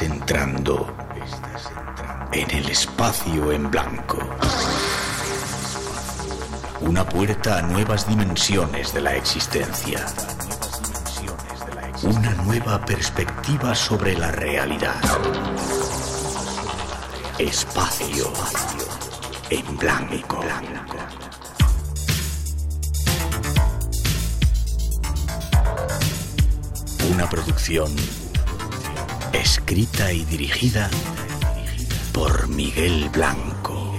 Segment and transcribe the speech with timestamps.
[0.00, 0.92] Entrando
[2.32, 4.18] en el espacio en blanco.
[6.80, 10.04] Una puerta a nuevas dimensiones de la existencia.
[12.02, 15.00] Una nueva perspectiva sobre la realidad.
[17.38, 18.32] Espacio
[19.50, 20.40] en blanco.
[27.10, 27.94] Una producción
[29.44, 30.88] escrita y dirigida
[32.14, 33.94] por Miguel Blanco.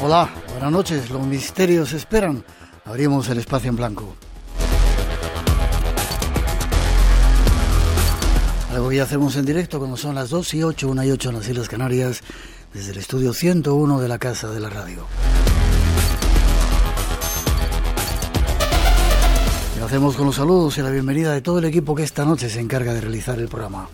[0.00, 1.10] Hola, buenas noches.
[1.10, 2.44] Los misterios esperan.
[2.84, 4.14] Abrimos el espacio en blanco.
[8.70, 11.34] Algo ya hacemos en directo cuando son las 2 y 8, 1 y 8 en
[11.34, 12.22] las Islas Canarias,
[12.72, 15.04] desde el estudio 101 de la Casa de la Radio.
[19.88, 22.60] Hacemos con los saludos y la bienvenida de todo el equipo que esta noche se
[22.60, 23.88] encarga de realizar el programa.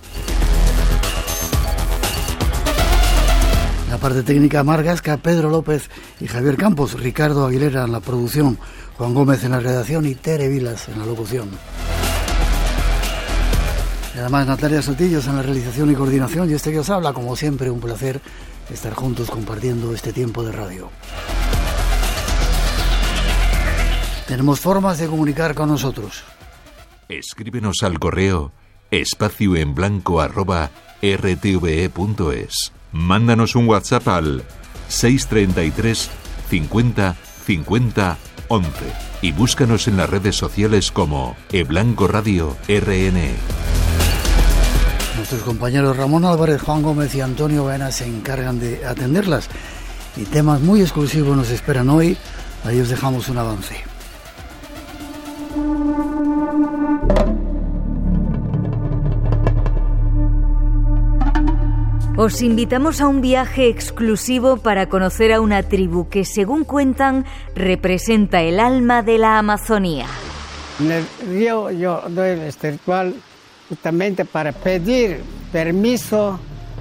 [3.88, 8.58] La parte técnica Margasca, Pedro López y Javier Campos, Ricardo Aguilera en la producción,
[8.98, 11.48] Juan Gómez en la redacción y Tere Vilas en la locución.
[14.16, 17.36] Y además Natalia Sotillos en la realización y coordinación y este que os habla, como
[17.36, 18.20] siempre, un placer
[18.68, 20.90] estar juntos compartiendo este tiempo de radio.
[24.26, 26.24] Tenemos formas de comunicar con nosotros.
[27.08, 28.52] Escríbenos al correo
[28.90, 30.70] espacio en blanco arroba
[31.02, 32.72] rtve.es.
[32.92, 34.44] Mándanos un WhatsApp al
[34.88, 36.10] 633
[36.48, 38.18] 50 50
[38.48, 38.70] 11
[39.22, 43.20] y búscanos en las redes sociales como eBlanco Radio RN.
[45.16, 49.48] Nuestros compañeros Ramón Álvarez, Juan Gómez y Antonio Baena se encargan de atenderlas
[50.16, 52.16] y temas muy exclusivos nos esperan hoy.
[52.64, 53.93] Ahí os dejamos un avance.
[62.16, 68.40] Os invitamos a un viaje exclusivo para conocer a una tribu que, según cuentan, representa
[68.40, 70.06] el alma de la Amazonía.
[70.80, 73.14] En el río yo doy este ritual
[73.68, 75.22] justamente para pedir
[75.52, 76.38] permiso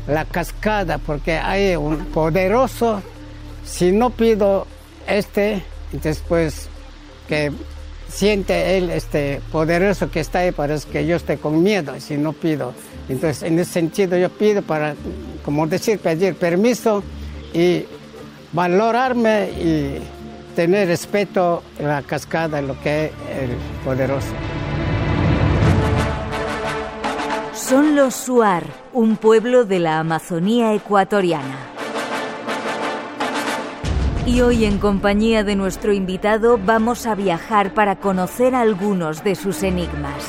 [0.07, 3.01] la cascada, porque hay un poderoso,
[3.65, 4.67] si no pido
[5.07, 6.69] este, después
[7.27, 7.51] que
[8.13, 12.31] siente él este poderoso que está ahí, parece que yo estoy con miedo si no
[12.31, 12.73] pido.
[13.09, 14.95] Entonces, en ese sentido yo pido para,
[15.43, 17.03] como decir, pedir permiso
[17.53, 17.85] y
[18.53, 19.97] valorarme y
[20.55, 23.49] tener respeto a la cascada, lo que es el
[23.83, 24.27] poderoso.
[27.55, 28.63] Son los Suar,
[28.93, 31.72] un pueblo de la Amazonía ecuatoriana.
[34.25, 39.63] Y hoy en compañía de nuestro invitado vamos a viajar para conocer algunos de sus
[39.63, 40.23] enigmas.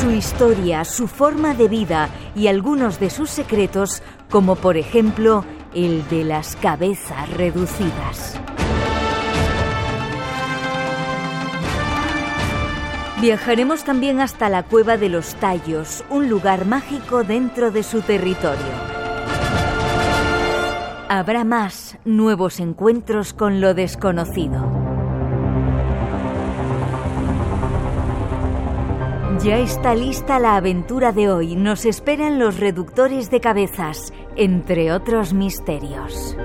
[0.00, 4.00] Su historia, su forma de vida y algunos de sus secretos,
[4.30, 8.38] como por ejemplo el de las cabezas reducidas.
[13.20, 19.03] Viajaremos también hasta la cueva de los Tallos, un lugar mágico dentro de su territorio.
[21.16, 24.68] Habrá más nuevos encuentros con lo desconocido.
[29.40, 31.54] Ya está lista la aventura de hoy.
[31.54, 36.36] Nos esperan los reductores de cabezas, entre otros misterios.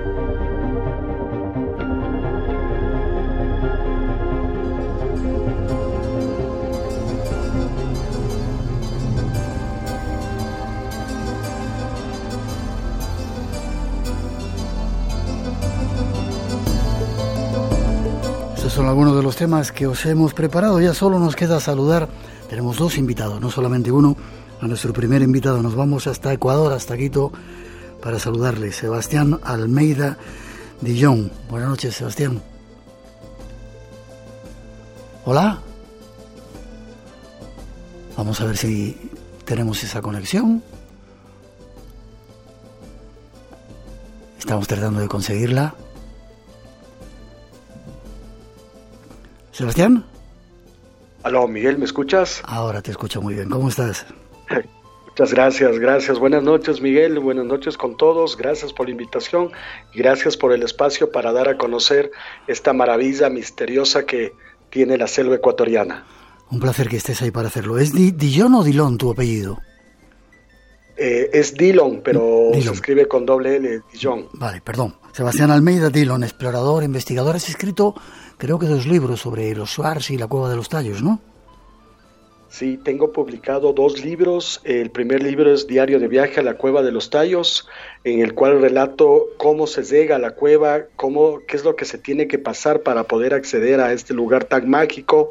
[18.80, 20.80] Son algunos de los temas que os hemos preparado.
[20.80, 22.08] Ya solo nos queda saludar.
[22.48, 24.16] Tenemos dos invitados, no solamente uno.
[24.58, 27.30] A nuestro primer invitado nos vamos hasta Ecuador, hasta Quito,
[28.02, 28.72] para saludarle.
[28.72, 30.16] Sebastián Almeida
[30.80, 31.30] Dillon.
[31.50, 32.40] Buenas noches, Sebastián.
[35.26, 35.60] Hola.
[38.16, 38.96] Vamos a ver si
[39.44, 40.62] tenemos esa conexión.
[44.38, 45.74] Estamos tratando de conseguirla.
[49.60, 50.04] Sebastián.
[51.22, 52.40] Aló, Miguel, ¿me escuchas?
[52.44, 53.50] Ahora te escucho muy bien.
[53.50, 54.06] ¿Cómo estás?
[55.06, 56.18] Muchas gracias, gracias.
[56.18, 57.18] Buenas noches, Miguel.
[57.18, 58.38] Buenas noches con todos.
[58.38, 59.50] Gracias por la invitación
[59.92, 62.10] y gracias por el espacio para dar a conocer
[62.46, 64.32] esta maravilla misteriosa que
[64.70, 66.06] tiene la selva ecuatoriana.
[66.50, 67.78] Un placer que estés ahí para hacerlo.
[67.78, 69.58] ¿Es Dillon o Dillon tu apellido?
[71.02, 74.28] Eh, es Dillon, pero se escribe con doble L, Dillon.
[74.34, 74.96] Vale, perdón.
[75.12, 77.36] Sebastián Almeida Dillon, explorador, investigador.
[77.36, 77.94] Has escrito,
[78.36, 81.18] creo que dos libros sobre los Suars y la Cueva de los Tallos, ¿no?
[82.50, 84.60] Sí, tengo publicado dos libros.
[84.62, 87.66] El primer libro es Diario de viaje a la Cueva de los Tallos,
[88.04, 91.86] en el cual relato cómo se llega a la cueva, cómo, qué es lo que
[91.86, 95.30] se tiene que pasar para poder acceder a este lugar tan mágico.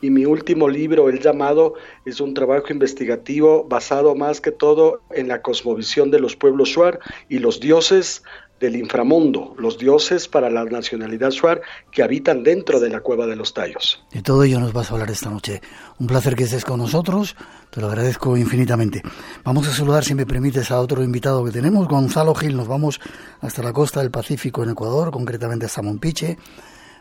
[0.00, 1.74] Y mi último libro, el llamado,
[2.04, 7.00] es un trabajo investigativo basado más que todo en la cosmovisión de los pueblos Shuar
[7.28, 8.22] y los dioses
[8.60, 13.34] del inframundo, los dioses para la nacionalidad Shuar que habitan dentro de la cueva de
[13.34, 14.04] los tallos.
[14.12, 15.62] De todo ello nos vas a hablar esta noche.
[15.98, 17.36] Un placer que estés con nosotros,
[17.70, 19.02] te lo agradezco infinitamente.
[19.44, 22.56] Vamos a saludar, si me permites, a otro invitado que tenemos, Gonzalo Gil.
[22.56, 23.00] Nos vamos
[23.40, 26.36] hasta la costa del Pacífico en Ecuador, concretamente hasta Monpiche.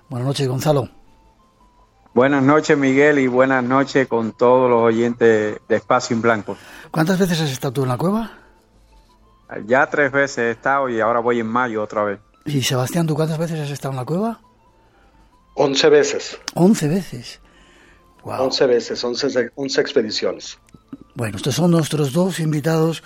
[0.10, 0.99] Buenas noches, Gonzalo.
[2.14, 6.58] Buenas noches, Miguel, y buenas noches con todos los oyentes de Espacio en Blanco.
[6.90, 8.32] ¿Cuántas veces has estado tú en la cueva?
[9.68, 12.20] Ya tres veces he estado y ahora voy en mayo otra vez.
[12.46, 14.40] ¿Y Sebastián, tú cuántas veces has estado en la cueva?
[15.56, 16.40] Once veces.
[16.56, 17.40] Once veces.
[18.24, 20.58] Once veces, once, once expediciones.
[21.16, 23.04] Bueno, estos son nuestros dos invitados.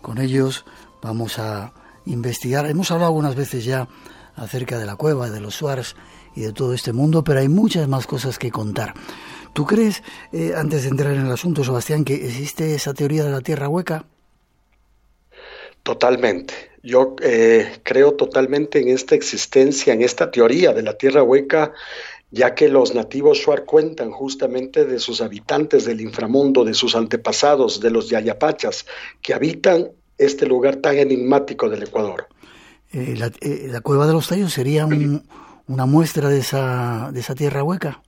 [0.00, 0.64] Con ellos
[1.02, 1.72] vamos a
[2.06, 2.66] investigar.
[2.66, 3.88] Hemos hablado algunas veces ya
[4.34, 5.96] acerca de la cueva, de los Suars
[6.36, 8.94] y de todo este mundo, pero hay muchas más cosas que contar.
[9.52, 10.02] ¿Tú crees,
[10.32, 13.68] eh, antes de entrar en el asunto, Sebastián, que existe esa teoría de la tierra
[13.68, 14.04] hueca?
[15.82, 16.54] Totalmente.
[16.82, 21.72] Yo eh, creo totalmente en esta existencia, en esta teoría de la tierra hueca,
[22.30, 27.80] ya que los nativos Shuar cuentan justamente de sus habitantes del inframundo, de sus antepasados,
[27.80, 28.84] de los yayapachas,
[29.22, 32.26] que habitan este lugar tan enigmático del Ecuador.
[32.92, 34.88] Eh, eh, la, cueva de los tallos sería
[35.66, 38.02] una muestra de esa, de esa tierra hueca.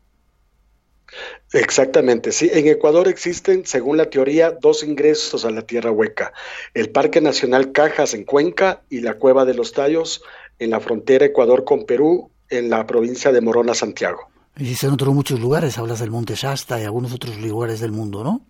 [1.53, 2.51] Exactamente, sí.
[2.53, 6.33] En Ecuador existen, según la teoría, dos ingresos a la tierra hueca.
[6.75, 10.23] El Parque Nacional Cajas en Cuenca y la Cueva de los Tallos
[10.59, 14.29] en la frontera Ecuador con Perú, en la provincia de Morona, Santiago.
[14.57, 18.43] Existen otros muchos lugares, hablas del Monte Shasta y algunos otros lugares del mundo, ¿no?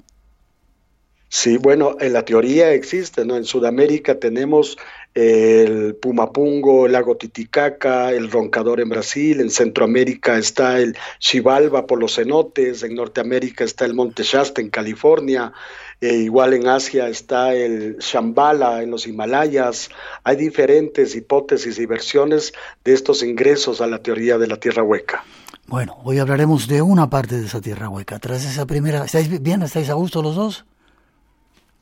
[1.30, 3.36] Sí, bueno, en la teoría existe, ¿no?
[3.36, 4.78] En Sudamérica tenemos
[5.14, 11.98] el Pumapungo, el lago Titicaca, el Roncador en Brasil, en Centroamérica está el Xibalba por
[11.98, 15.52] los cenotes, en Norteamérica está el Monte Shasta en California,
[16.00, 19.90] e igual en Asia está el Shambhala en los Himalayas.
[20.24, 22.52] Hay diferentes hipótesis y versiones
[22.84, 25.24] de estos ingresos a la teoría de la Tierra Hueca.
[25.66, 28.18] Bueno, hoy hablaremos de una parte de esa Tierra Hueca.
[28.18, 29.62] Tras esa primera, ¿estáis bien?
[29.62, 30.64] ¿Estáis a gusto los dos?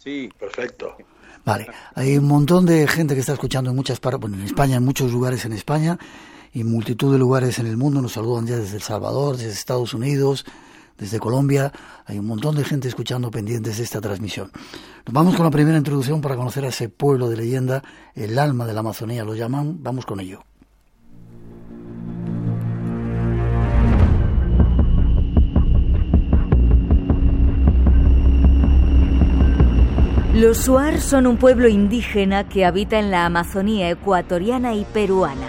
[0.06, 0.96] Sí, perfecto.
[1.44, 1.66] Vale,
[1.96, 4.84] hay un montón de gente que está escuchando en muchas partes, bueno, en España, en
[4.84, 5.98] muchos lugares en España
[6.52, 8.00] y multitud de lugares en el mundo.
[8.00, 10.46] Nos saludan ya desde El Salvador, desde Estados Unidos,
[10.96, 11.72] desde Colombia.
[12.04, 14.52] Hay un montón de gente escuchando pendientes de esta transmisión.
[15.06, 17.82] Nos vamos con la primera introducción para conocer a ese pueblo de leyenda,
[18.14, 19.82] el alma de la Amazonía lo llaman.
[19.82, 20.44] Vamos con ello.
[30.36, 35.46] Los Suar son un pueblo indígena que habita en la Amazonía ecuatoriana y peruana.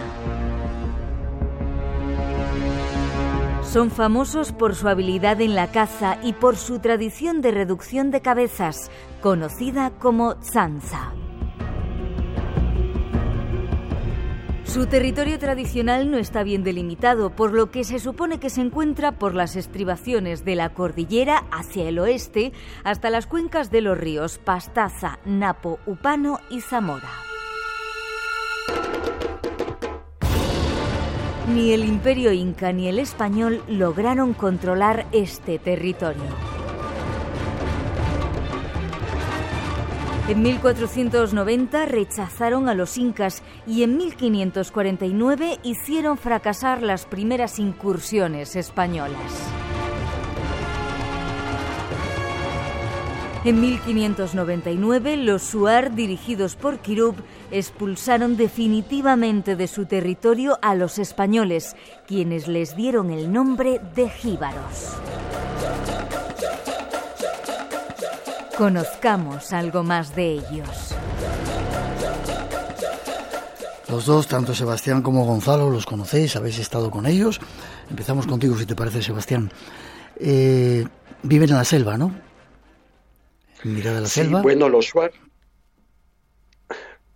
[3.63, 8.21] Son famosos por su habilidad en la caza y por su tradición de reducción de
[8.21, 8.89] cabezas,
[9.19, 11.11] conocida como zanza.
[14.67, 19.13] Su territorio tradicional no está bien delimitado, por lo que se supone que se encuentra
[19.13, 22.51] por las estribaciones de la cordillera hacia el oeste
[22.83, 27.09] hasta las cuencas de los ríos Pastaza, Napo, Upano y Zamora.
[31.53, 36.56] Ni el imperio inca ni el español lograron controlar este territorio.
[40.27, 49.21] En 1490 rechazaron a los incas y en 1549 hicieron fracasar las primeras incursiones españolas.
[53.45, 57.15] En 1599, los Suar, dirigidos por Kirub,
[57.49, 64.97] expulsaron definitivamente de su territorio a los españoles, quienes les dieron el nombre de jíbaros.
[68.57, 70.95] Conozcamos algo más de ellos.
[73.89, 77.39] Los dos, tanto Sebastián como Gonzalo, los conocéis, habéis estado con ellos.
[77.89, 79.51] Empezamos contigo, si te parece, Sebastián.
[80.19, 80.85] Eh,
[81.23, 82.13] viven en la selva, ¿no?
[83.63, 84.41] En de la sí, selva.
[84.41, 85.11] Bueno, los Shuar,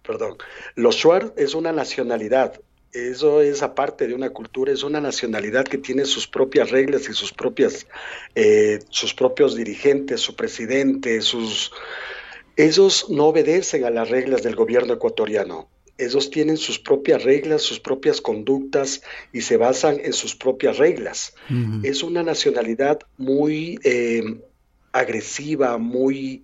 [0.03, 0.37] perdón,
[0.75, 2.53] los Shuar es una nacionalidad.
[2.93, 7.13] Eso es aparte de una cultura, es una nacionalidad que tiene sus propias reglas y
[7.13, 7.87] sus propias,
[8.35, 11.71] eh, sus propios dirigentes, su presidente, sus,
[12.57, 15.69] ellos no obedecen a las reglas del gobierno ecuatoriano.
[15.97, 21.35] Ellos tienen sus propias reglas, sus propias conductas y se basan en sus propias reglas.
[21.83, 24.23] Es una nacionalidad muy eh,
[24.91, 26.43] agresiva, muy,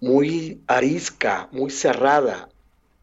[0.00, 2.48] muy arisca, muy cerrada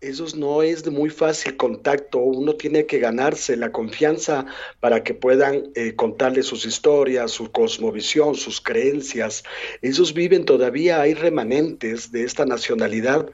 [0.05, 4.45] esos no es de muy fácil contacto, uno tiene que ganarse la confianza
[4.79, 9.43] para que puedan eh, contarle sus historias, su cosmovisión, sus creencias.
[9.81, 13.29] Ellos viven todavía, hay remanentes de esta nacionalidad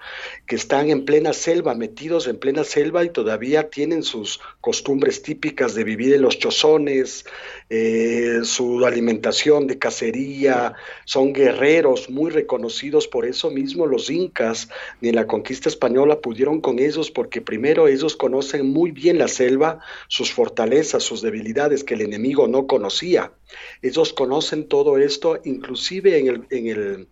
[0.46, 5.76] que están en plena selva, metidos en plena selva y todavía tienen sus costumbres típicas
[5.76, 7.26] de vivir en los chozones,
[7.70, 10.74] eh, su alimentación de cacería,
[11.06, 14.70] son guerreros muy reconocidos, por eso mismo los incas
[15.02, 19.28] ni en la conquista española pudieron con ellos porque primero ellos conocen muy bien la
[19.28, 23.34] selva, sus fortalezas, sus debilidades que el enemigo no conocía.
[23.82, 27.08] Ellos conocen todo esto, inclusive en, el, en, el,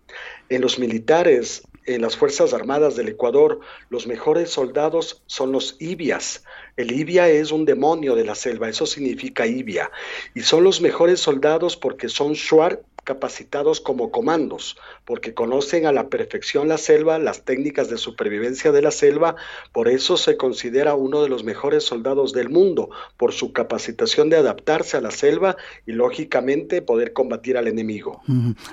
[0.50, 6.44] en los militares, en las Fuerzas Armadas del Ecuador, los mejores soldados son los ibias.
[6.78, 9.90] El ibia es un demonio de la selva, eso significa ibia.
[10.36, 16.10] Y son los mejores soldados porque son shuar capacitados como comandos, porque conocen a la
[16.10, 19.36] perfección la selva, las técnicas de supervivencia de la selva,
[19.72, 24.38] por eso se considera uno de los mejores soldados del mundo, por su capacitación de
[24.38, 28.22] adaptarse a la selva y lógicamente poder combatir al enemigo.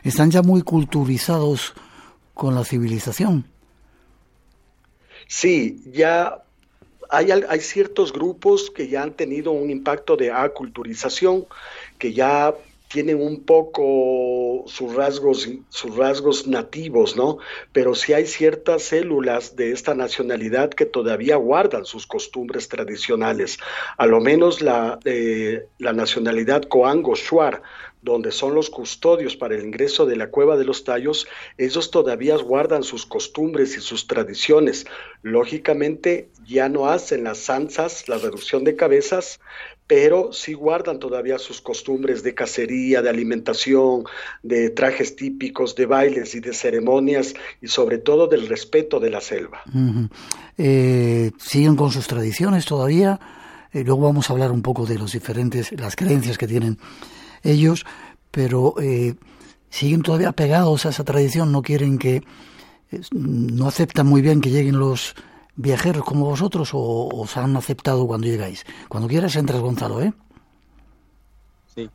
[0.05, 1.73] Están ya muy culturizados
[2.35, 3.47] con la civilización.
[5.29, 6.43] Sí, ya
[7.09, 11.47] hay, hay, ciertos grupos que ya han tenido un impacto de aculturización,
[11.99, 12.55] que ya
[12.89, 17.39] tienen un poco sus rasgos, sus rasgos nativos, ¿no?
[17.73, 23.59] Pero sí hay ciertas células de esta nacionalidad que todavía guardan sus costumbres tradicionales.
[23.97, 27.63] A lo menos la, eh, la nacionalidad Coango Shuar,
[28.03, 31.27] donde son los custodios para el ingreso de la cueva de los tallos,
[31.59, 34.87] ellos todavía guardan sus costumbres y sus tradiciones.
[35.23, 39.41] Lógicamente ya no hacen las zanzas, la reducción de cabezas,
[39.87, 44.05] pero sí guardan todavía sus costumbres de cacería, de alimentación,
[44.43, 49.21] de trajes típicos, de bailes y de ceremonias y sobre todo del respeto de la
[49.21, 49.63] selva.
[50.59, 53.21] Eh, siguen con sus tradiciones todavía.
[53.73, 56.79] Eh, luego vamos a hablar un poco de los diferentes, las creencias que tienen
[57.45, 57.87] ellos,
[58.33, 59.15] pero eh,
[59.71, 61.53] siguen todavía pegados a esa tradición.
[61.53, 62.23] No quieren que,
[63.13, 65.15] no aceptan muy bien que lleguen los
[65.57, 68.65] viajeros como vosotros o os han aceptado cuando llegáis?
[68.89, 70.13] Cuando quieras entras, Gonzalo, ¿eh?
[71.75, 71.91] Sí.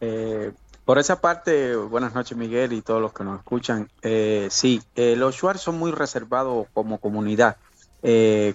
[0.00, 0.52] Eh,
[0.84, 3.88] por esa parte, buenas noches Miguel y todos los que nos escuchan.
[4.02, 7.56] Eh, sí, eh, los Shuar son muy reservados como comunidad,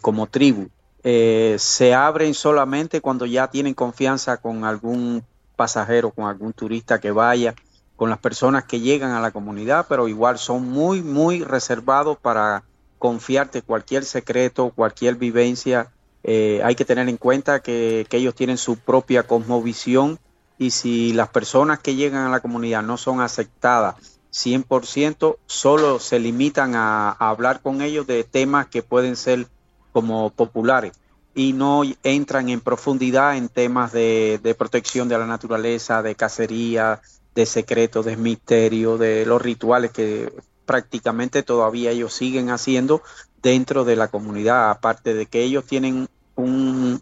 [0.02, 0.70] como tribu.
[1.04, 5.24] se abren solamente cuando ya tienen confianza con algún
[5.56, 7.56] pasajero, con algún turista que vaya,
[7.96, 12.64] con las personas que llegan a la comunidad, pero igual son muy, muy reservados para
[13.06, 15.92] confiarte cualquier secreto, cualquier vivencia.
[16.24, 20.18] Eh, hay que tener en cuenta que, ellos tienen su propia cosmovisión
[20.58, 23.98] y si las personas que llegan a la comunidad no son aceptadas
[24.34, 29.46] 100%, solo se limitan a, hablar con ellos de temas que pueden ser
[29.94, 30.94] como populares
[31.36, 37.02] y no entran en profundidad en temas de, de protección de la naturaleza, de cacería,
[37.36, 40.34] de secretos, de misterio, de los rituales que
[40.66, 43.02] prácticamente todavía ellos siguen haciendo
[43.42, 47.02] dentro de la comunidad, aparte de que ellos tienen un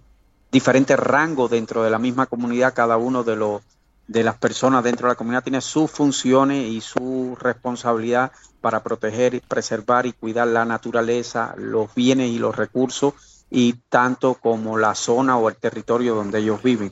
[0.51, 3.62] diferente rango dentro de la misma comunidad, cada uno de los
[4.08, 9.41] de las personas dentro de la comunidad tiene sus funciones y su responsabilidad para proteger,
[9.48, 13.13] preservar y cuidar la naturaleza, los bienes y los recursos
[13.50, 16.91] y tanto como la zona o el territorio donde ellos viven.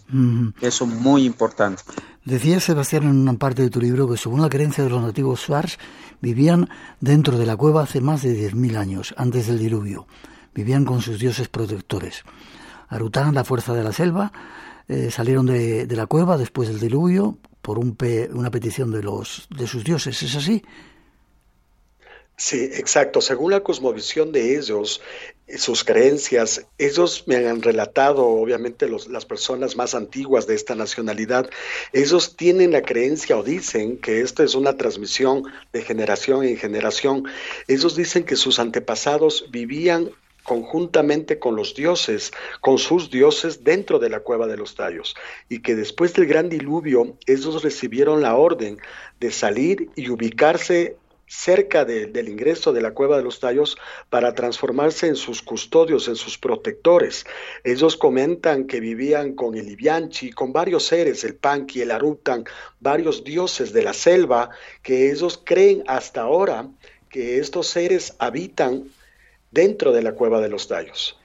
[0.62, 1.84] Eso es muy importante.
[2.24, 5.42] Decía Sebastián en una parte de tu libro que según la creencia de los nativos
[5.42, 5.80] Suars
[6.22, 10.06] vivían dentro de la cueva hace más de 10.000 años, antes del diluvio.
[10.54, 12.24] Vivían con sus dioses protectores.
[12.90, 14.32] Arután, la fuerza de la selva,
[14.88, 17.98] eh, salieron de, la cueva después del diluvio por un
[18.34, 20.22] una petición de, los, de sus dioses.
[20.22, 20.62] ¿Es así?
[22.38, 23.22] Sí, exacto.
[23.22, 25.02] Según la cosmovisión de ellos,
[25.58, 31.50] sus creencias, ellos me han relatado, obviamente las personas más antiguas de esta nacionalidad,
[31.94, 35.44] ellos tienen la creencia o dicen que esto es una transmisión
[35.74, 37.26] de generación en generación.
[37.68, 40.12] Ellos dicen que sus antepasados vivían
[40.44, 42.32] conjuntamente con los dioses,
[42.62, 45.16] con sus dioses dentro de la cueva de los tallos,
[45.50, 48.80] y que después del gran diluvio ellos recibieron la orden
[49.20, 50.98] de salir y ubicarse
[51.32, 53.78] cerca del ingreso de la cueva de los tallos
[54.10, 57.26] para transformarse en sus custodios, en sus protectores.
[57.64, 62.44] Ellos comentan que vivían con el Ibianchi, con varios seres, el Panqui, el Arutan,
[62.82, 64.50] varios dioses de la selva,
[64.84, 66.68] que ellos creen hasta ahora
[67.08, 68.90] que estos seres habitan
[69.52, 71.18] dentro de la cueva de los tallos.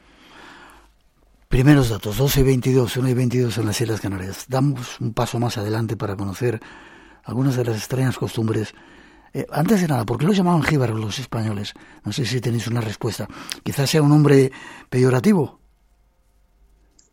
[1.49, 4.45] Primeros datos, 12 y 22, 1 y 22 en las Islas Canarias.
[4.49, 6.61] Damos un paso más adelante para conocer
[7.25, 8.73] algunas de las extrañas costumbres
[9.37, 11.75] eh, antes de nada, ¿por qué lo llamaban jíbaros los españoles?
[12.05, 13.29] No sé si tenéis una respuesta.
[13.63, 14.51] Quizás sea un nombre
[14.89, 15.61] peyorativo.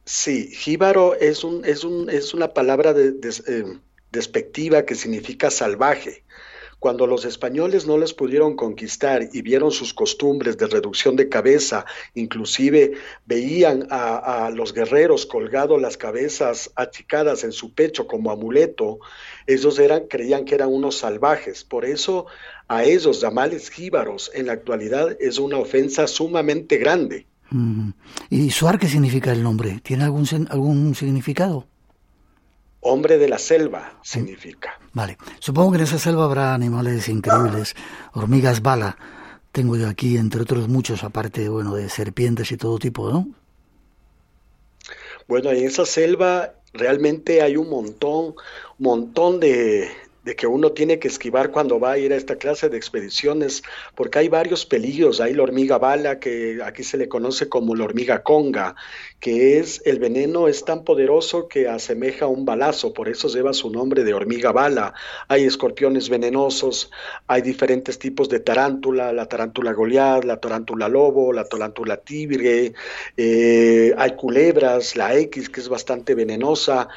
[0.06, 3.16] Sí, jíbaro es, un, es, un, es una palabra de,
[3.48, 3.64] eh,
[4.14, 6.24] despectiva que significa salvaje.
[6.84, 11.86] Cuando los españoles no les pudieron conquistar y vieron sus costumbres de reducción de cabeza,
[12.14, 19.00] inclusive veían a, los guerreros colgado las cabezas achicadas en su pecho como amuleto,
[19.48, 21.64] ellos eran, creían que eran unos salvajes.
[21.64, 22.26] Por eso
[22.68, 27.28] a ellos llamarles jíbaros en la actualidad es una ofensa sumamente grande.
[28.30, 29.80] ¿Y Suar qué significa el nombre?
[29.82, 31.66] ¿Tiene algún, algún significado?
[32.84, 34.80] Hombre de la selva significa.
[34.94, 35.18] Vale.
[35.40, 37.76] Supongo que en esa selva habrá animales increíbles,
[38.14, 38.98] hormigas bala.
[39.52, 43.28] Tengo yo aquí, entre otros muchos, aparte, bueno, de serpientes y todo tipo, ¿no?
[45.28, 48.36] Bueno, en esa selva realmente hay un montón,
[48.80, 49.90] montón de,
[50.24, 53.62] de que uno tiene que esquivar cuando va a ir a esta clase de expediciones,
[53.96, 55.20] porque hay varios peligros.
[55.20, 58.76] Hay la hormiga bala, que aquí se le conoce como la hormiga conga,
[59.20, 63.54] que es el veneno es tan poderoso que asemeja a un balazo, por eso lleva
[63.54, 64.94] su nombre de hormiga bala.
[65.28, 66.92] Hay escorpiones venenosos,
[67.28, 72.74] hay diferentes tipos de tarántula, la tarántula goliath, la tarántula lobo, la tarántula tigre,
[73.18, 76.88] eh, hay culebras, la X, que es bastante venenosa.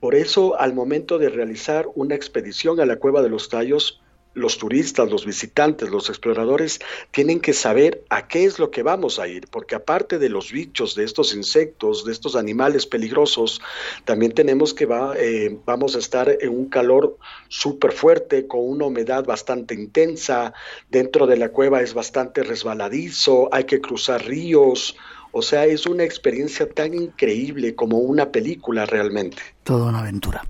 [0.00, 4.00] Por eso, al momento de realizar una expedición a la cueva de los tallos,
[4.38, 6.80] los turistas, los visitantes, los exploradores
[7.10, 10.52] tienen que saber a qué es lo que vamos a ir, porque aparte de los
[10.52, 13.60] bichos, de estos insectos, de estos animales peligrosos,
[14.04, 19.24] también tenemos que eh, vamos a estar en un calor súper fuerte, con una humedad
[19.24, 20.52] bastante intensa,
[20.88, 24.96] dentro de la cueva es bastante resbaladizo, hay que cruzar ríos,
[25.32, 29.38] o sea, es una experiencia tan increíble como una película realmente.
[29.62, 30.44] Toda una aventura.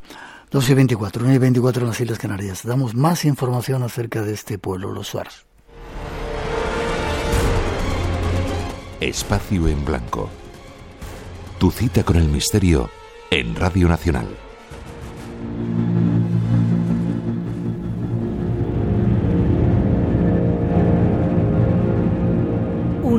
[0.51, 2.63] 12 y 24, 1 y 24 en las Islas Canarias.
[2.65, 5.45] Damos más información acerca de este pueblo, los Suárez.
[9.01, 10.31] Espacio en Blanco.
[11.59, 12.89] Tu cita con el misterio
[13.31, 14.29] en Radio Nacional.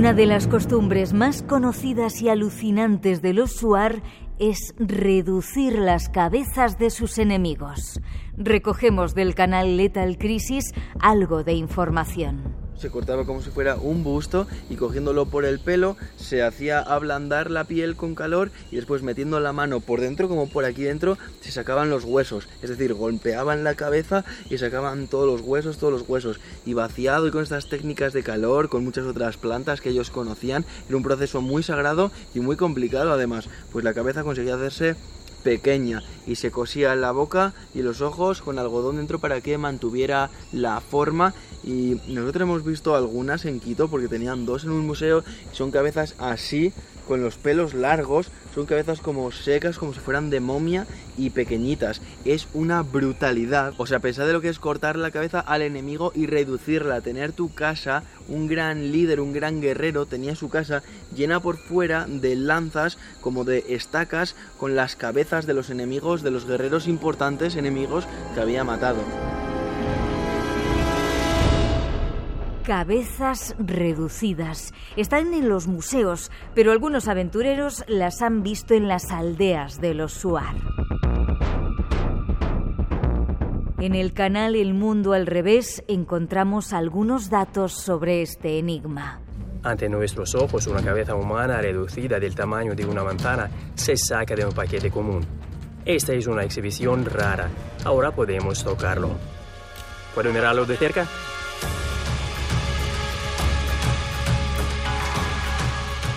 [0.10, 4.02] Una de las costumbres más conocidas y alucinantes de los Suar
[4.40, 8.02] es reducir las cabezas de sus enemigos.
[8.36, 14.48] Recogemos del canal Lethal Crisis algo de información se cortaba como si fuera un busto
[14.70, 19.40] y cogiéndolo por el pelo se hacía ablandar la piel con calor y después metiendo
[19.40, 23.64] la mano por dentro como por aquí dentro se sacaban los huesos, es decir, golpeaban
[23.64, 26.40] la cabeza y sacaban todos los huesos, todos los huesos.
[26.66, 30.66] Y vaciado y con estas técnicas de calor, con muchas otras plantas que ellos conocían,
[30.88, 34.96] era un proceso muy sagrado y muy complicado además, pues la cabeza conseguía hacerse
[35.44, 36.04] pequeña.
[36.28, 40.80] Y se cosía la boca y los ojos con algodón dentro para que mantuviera la
[40.82, 41.34] forma.
[41.64, 45.72] Y nosotros hemos visto algunas en Quito porque tenían dos en un museo y son
[45.72, 46.74] cabezas así
[47.10, 50.86] con los pelos largos, son cabezas como secas, como si fueran de momia
[51.18, 52.02] y pequeñitas.
[52.24, 53.74] Es una brutalidad.
[53.78, 57.02] O sea, pensad de lo que es cortar la cabeza al enemigo y reducirla.
[57.02, 60.84] Tener tu casa, un gran líder, un gran guerrero, tenía su casa
[61.16, 66.30] llena por fuera de lanzas, como de estacas, con las cabezas de los enemigos, de
[66.30, 69.00] los guerreros importantes enemigos que había matado.
[72.70, 74.76] Cabezas reducidas.
[74.96, 80.14] Están en los museos, pero algunos aventureros las han visto en las aldeas de los
[80.14, 80.54] Suar.
[83.80, 89.20] En el canal El Mundo al Revés encontramos algunos datos sobre este enigma.
[89.64, 94.46] Ante nuestros ojos, una cabeza humana reducida del tamaño de una manzana se saca de
[94.46, 95.26] un paquete común.
[95.86, 97.50] Esta es una exhibición rara.
[97.84, 99.10] Ahora podemos tocarlo.
[100.14, 101.08] ¿Puedo mirarlo de cerca?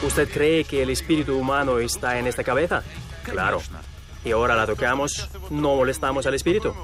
[0.02, 2.82] ¿Usted cree que el espíritu humano está en esta cabeza?
[3.22, 3.62] Claro.
[4.24, 6.74] Y ahora la tocamos, no molestamos al espíritu.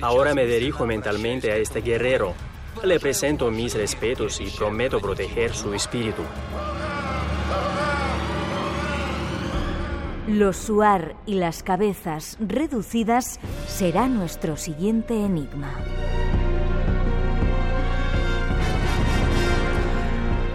[0.00, 2.34] Ahora me dirijo mentalmente a este guerrero.
[2.82, 6.22] Le presento mis respetos y prometo proteger su espíritu.
[10.28, 15.72] Los Suar y las cabezas reducidas será nuestro siguiente enigma.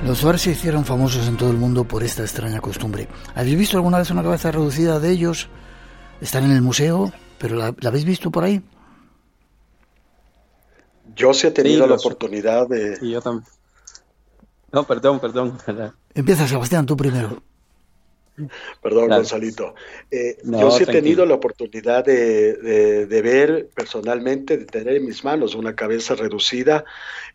[0.05, 3.07] Los Suar se hicieron famosos en todo el mundo por esta extraña costumbre.
[3.35, 5.47] ¿Habéis visto alguna vez una cabeza reducida de ellos?
[6.19, 8.63] Están en el museo, pero ¿la, habéis visto por ahí?
[11.15, 12.95] Yo sí he tenido la oportunidad de...
[12.95, 13.45] Sí, yo también.
[14.71, 15.57] No, perdón, perdón.
[16.15, 17.43] Empieza, Sebastián, tú primero.
[18.81, 19.75] Perdón, Gonzalito.
[20.09, 25.55] Eh, yo sí he tenido la oportunidad de, ver personalmente, de tener en mis manos
[25.55, 26.83] una cabeza reducida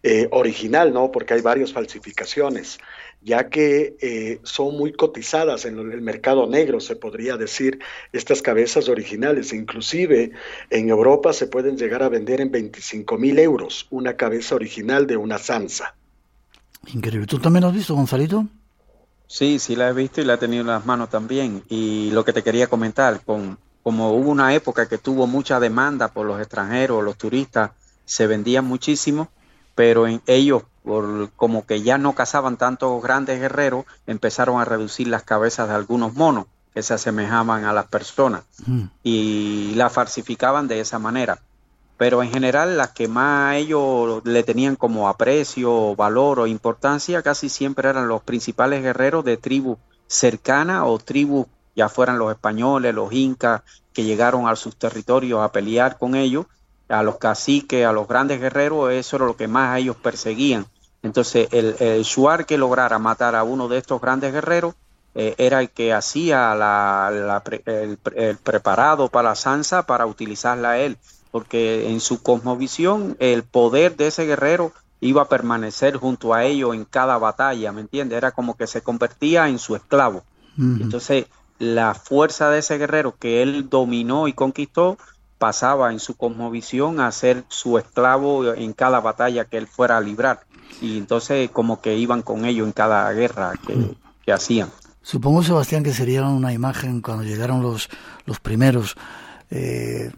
[0.02, 1.10] eh, original, ¿no?
[1.10, 2.78] Porque hay varias falsificaciones,
[3.22, 7.78] ya que eh, son muy cotizadas en el mercado negro, se podría decir,
[8.12, 9.52] estas cabezas originales.
[9.52, 10.32] Inclusive
[10.70, 15.16] en Europa se pueden llegar a vender en 25 mil euros una cabeza original de
[15.16, 15.94] una Sansa.
[16.92, 17.26] Increíble.
[17.26, 18.46] ¿Tú también lo has visto, Gonzalito?
[19.26, 21.62] Sí, sí la he visto y la he tenido en las manos también.
[21.68, 26.08] Y lo que te quería comentar, con, como hubo una época que tuvo mucha demanda
[26.08, 27.72] por los extranjeros, los turistas,
[28.04, 29.28] se vendían muchísimo,
[29.74, 35.08] pero en ellos, por, como que ya no cazaban tantos grandes guerreros, empezaron a reducir
[35.08, 38.82] las cabezas de algunos monos que se asemejaban a las personas mm.
[39.02, 41.40] y la falsificaban de esa manera
[41.96, 47.48] pero en general las que más ellos le tenían como aprecio, valor o importancia casi
[47.48, 53.12] siempre eran los principales guerreros de tribus cercanas o tribus, ya fueran los españoles, los
[53.12, 56.46] incas, que llegaron a sus territorios a pelear con ellos,
[56.88, 60.66] a los caciques, a los grandes guerreros, eso era lo que más ellos perseguían.
[61.02, 64.74] Entonces el, el shuar que lograra matar a uno de estos grandes guerreros
[65.14, 70.78] eh, era el que hacía la, el, el, preparado para la sansa para utilizarla a
[70.78, 70.98] él
[71.36, 74.72] porque en su cosmovisión el poder de ese guerrero
[75.02, 78.16] iba a permanecer junto a ellos en cada batalla, ¿me entiendes?
[78.16, 80.24] Era como que se convertía en su esclavo.
[80.56, 81.26] Entonces,
[81.58, 84.96] la fuerza de ese guerrero que él dominó y conquistó
[85.36, 90.00] pasaba en su cosmovisión a ser su esclavo en cada batalla que él fuera a
[90.00, 90.40] librar.
[90.80, 94.70] Y entonces como que iban con ellos en cada guerra que, hacían.
[95.02, 97.90] Supongo, Sebastián, que sería una imagen cuando llegaron los,
[98.24, 98.96] los primeros
[99.50, 100.10] eh,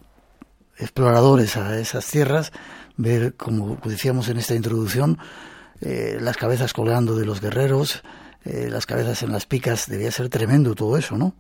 [0.79, 2.53] exploradores a esas tierras,
[2.97, 5.19] ver, como decíamos en esta introducción,
[5.81, 8.03] eh, las cabezas colgando de los guerreros,
[8.45, 11.35] eh, las cabezas en las picas, debía ser tremendo todo eso, ¿no?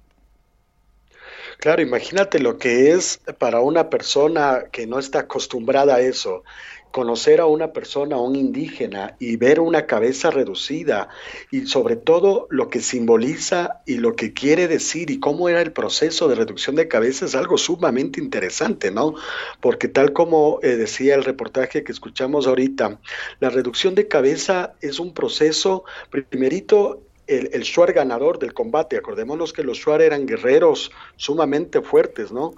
[1.58, 6.44] Claro, imagínate lo que es para una persona que no está acostumbrada a eso,
[6.92, 11.08] conocer a una persona, a un indígena y ver una cabeza reducida
[11.50, 15.72] y sobre todo lo que simboliza y lo que quiere decir y cómo era el
[15.72, 19.14] proceso de reducción de cabeza es algo sumamente interesante, ¿no?
[19.60, 22.98] Porque tal como eh, decía el reportaje que escuchamos ahorita,
[23.40, 29.52] la reducción de cabeza es un proceso, primerito, el, el Shuar ganador del combate, acordémonos
[29.52, 32.54] que los Shuar eran guerreros sumamente fuertes, ¿no?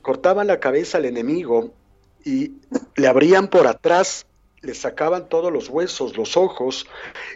[0.00, 1.74] Cortaban la cabeza al enemigo
[2.24, 2.52] y
[2.96, 4.26] le abrían por atrás,
[4.62, 6.86] le sacaban todos los huesos, los ojos,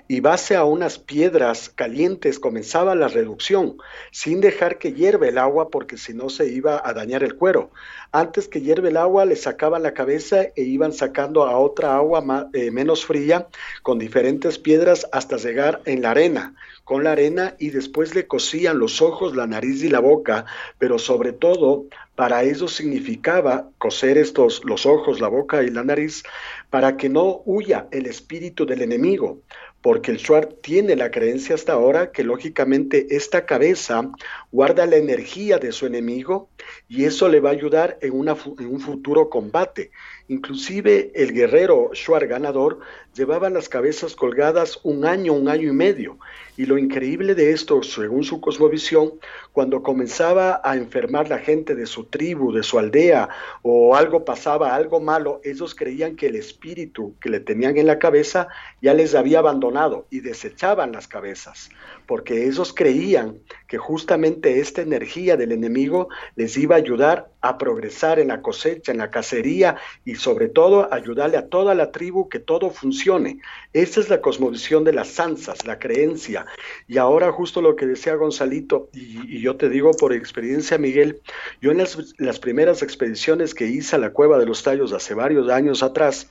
[0.09, 3.79] y base a unas piedras calientes comenzaba la reducción,
[4.11, 7.71] sin dejar que hierve el agua porque si no se iba a dañar el cuero.
[8.13, 12.51] Antes que hierve el agua, le sacaban la cabeza e iban sacando a otra agua
[12.53, 13.49] eh, menos fría
[13.83, 18.79] con diferentes piedras hasta llegar en la arena con la arena y después le cosían
[18.79, 20.45] los ojos, la nariz y la boca,
[20.79, 26.23] pero sobre todo para eso significaba coser estos los ojos, la boca y la nariz
[26.71, 29.41] para que no huya el espíritu del enemigo,
[29.81, 34.11] porque el Shuar tiene la creencia hasta ahora que lógicamente esta cabeza
[34.53, 36.49] guarda la energía de su enemigo
[36.89, 39.91] y eso le va a ayudar en un futuro combate.
[40.29, 42.79] Inclusive el guerrero Shuar ganador
[43.15, 46.19] llevaba las cabezas colgadas un año, un año y medio.
[46.57, 49.15] Y lo increíble de esto, según su cosmovisión,
[49.53, 53.29] cuando comenzaba a enfermar la gente de su tribu, de su aldea,
[53.61, 57.99] o algo pasaba, algo malo, ellos creían que el espíritu que le tenían en la
[57.99, 58.49] cabeza
[58.81, 61.69] ya les había abandonado y desechaban las cabezas,
[62.07, 68.19] porque ellos creían que justamente esta energía del enemigo les iba a ayudar a progresar
[68.19, 72.39] en la cosecha, en la cacería y sobre todo ayudarle a toda la tribu que
[72.39, 73.41] todo funcione.
[73.73, 76.47] Esa es la cosmovisión de las sansas, la creencia.
[76.89, 81.21] Y ahora justo lo que decía Gonzalito, y, yo te digo por experiencia, Miguel,
[81.61, 85.49] yo en las, primeras expediciones que hice a la cueva de los tallos hace varios
[85.51, 86.31] años atrás,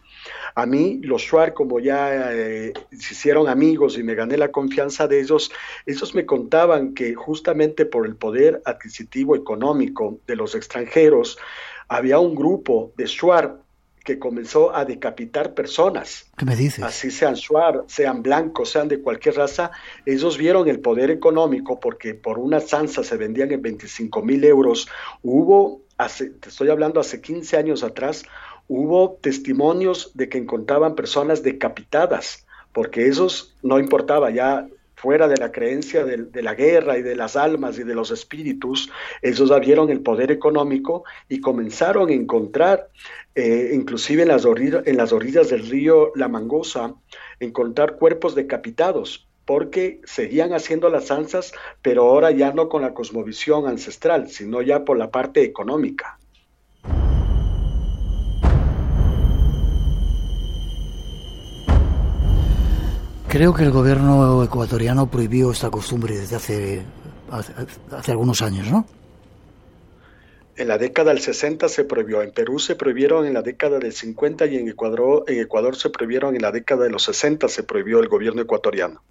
[0.56, 5.08] a mí, los Shuar, como ya eh, se hicieron amigos y me gané la confianza
[5.08, 5.52] de ellos,
[5.86, 11.38] ellos me contaban que justamente por el poder adquisitivo económico de los extranjeros,
[11.88, 13.63] había un grupo de Shuar
[14.04, 16.26] que comenzó a decapitar personas.
[16.38, 16.84] ¿Qué me dices?
[16.84, 19.72] Así sean suar, sean blancos, sean de cualquier raza,
[20.06, 24.89] ellos vieron el poder económico porque por una zanza se vendían en 25 mil euros.
[25.22, 28.26] Hubo, hace, te estoy hablando hace 15 años atrás,
[28.67, 34.67] hubo testimonios de que encontraban personas decapitadas, porque esos no importaba ya
[35.04, 38.89] fuera de la creencia de, la guerra y de las almas y de los espíritus,
[39.21, 42.88] ellos vieron el poder económico y comenzaron a encontrar,
[43.36, 46.93] eh, inclusive en las, en las orillas del río La Mangosa,
[47.41, 53.67] encontrar cuerpos decapitados, porque seguían haciendo las danzas, pero ahora ya no con la cosmovisión
[53.67, 56.17] ancestral, sino ya por la parte económica.
[63.34, 66.84] Creo que el gobierno ecuatoriano prohibió esta costumbre desde hace,
[67.32, 68.86] hace, algunos años, ¿no?
[70.56, 73.91] En la década del 60 se prohibió, en Perú se prohibieron en la década del
[73.91, 77.63] 50 y en Ecuador, en Ecuador se prohibieron en la década de los 60 se
[77.63, 79.02] prohibió el gobierno ecuatoriano.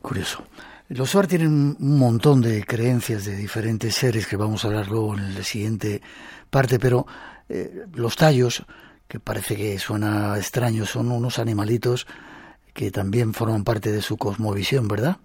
[0.00, 0.44] Curioso.
[0.90, 5.16] Los SUAR tienen un montón de creencias de diferentes seres que vamos a hablar luego
[5.16, 6.02] en la siguiente
[6.50, 7.04] parte, pero
[7.48, 8.64] eh, los tallos,
[9.08, 12.06] que parece que suena extraño, son unos animalitos
[12.76, 15.16] que también forman parte de su cosmovisión, ¿verdad?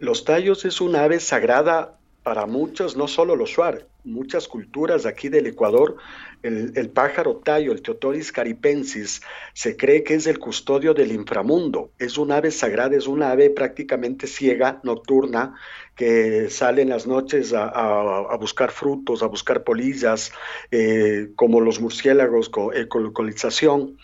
[0.00, 5.28] Los tallos es una ave sagrada para muchos, no solo los shuar, muchas culturas aquí
[5.28, 5.96] del Ecuador,
[6.42, 9.22] el, pájaro tallo, el Teotoris caripensis,
[9.54, 11.90] se cree que es el custodio del inframundo.
[11.98, 15.54] Es un ave sagrada, es una ave prácticamente ciega, nocturna,
[15.98, 20.30] que sale en las noches a, buscar frutos, a buscar polillas,
[20.70, 23.98] eh, como los murciélagos con ecolocalización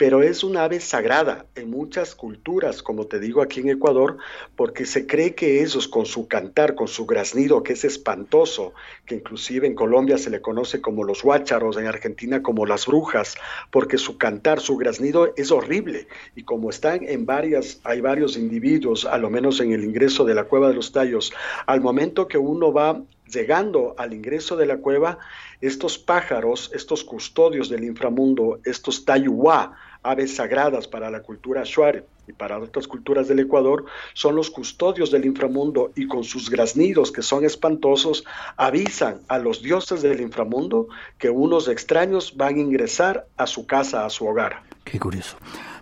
[0.00, 4.16] pero es una ave sagrada en muchas culturas, como te digo aquí en Ecuador,
[4.56, 8.72] porque se cree que ellos con su cantar, con su graznido, que es espantoso,
[9.04, 13.34] que inclusive en Colombia se le conoce como los huácharos, en Argentina como las brujas,
[13.70, 19.04] porque su cantar, su graznido es horrible, y como están en varias, hay varios individuos,
[19.04, 21.30] a lo menos en el ingreso de la cueva de los tallos,
[21.66, 25.18] al momento que uno va llegando al ingreso de la cueva,
[25.60, 32.32] estos pájaros, estos custodios del inframundo, estos tayuá, aves sagradas para la cultura shuar y
[32.32, 33.84] para otras culturas del Ecuador,
[34.14, 38.24] son los custodios del inframundo y con sus graznidos que son espantosos,
[38.56, 44.06] avisan a los dioses del inframundo que unos extraños van a ingresar a su casa,
[44.06, 44.62] a su hogar.
[44.84, 45.36] Qué curioso.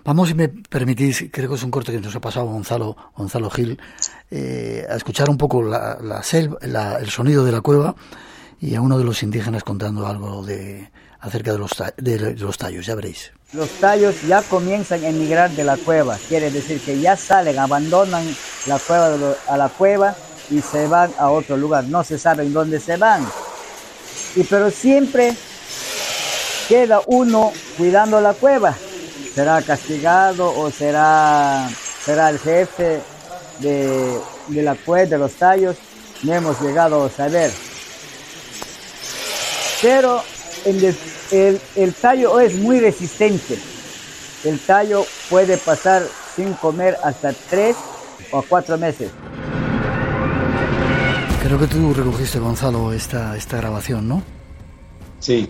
[0.04, 3.50] Vamos, si me permitís, creo que es un corte que nos ha pasado Gonzalo, Gonzalo
[3.50, 3.78] Gil,
[4.30, 6.22] eh, a escuchar un poco la,
[7.00, 7.94] el sonido de la cueva
[8.60, 12.86] y a uno de los indígenas contando algo de, acerca de los, de los tallos,
[12.86, 13.32] ya veréis.
[13.52, 18.36] Los tallos ya comienzan a emigrar de la cueva, quiere decir que ya salen, abandonan
[18.66, 20.14] la cueva a la cueva
[20.50, 23.26] y se van a otro lugar, no se sabe en dónde se van.
[24.36, 25.34] Y pero siempre
[26.68, 28.74] queda uno cuidando la cueva.
[29.34, 31.70] Será castigado o será,
[32.04, 33.00] será el jefe
[33.60, 35.76] de, de la cueva, de los tallos,
[36.22, 37.50] no hemos llegado a saber.
[39.80, 40.22] Pero
[41.30, 43.58] el, tallo es muy resistente.
[44.44, 46.02] El tallo puede pasar
[46.34, 47.76] sin comer hasta tres
[48.30, 49.10] o cuatro meses.
[51.42, 54.22] Creo que tú recogiste, Gonzalo, esta, esta grabación, ¿no?
[55.18, 55.48] Sí,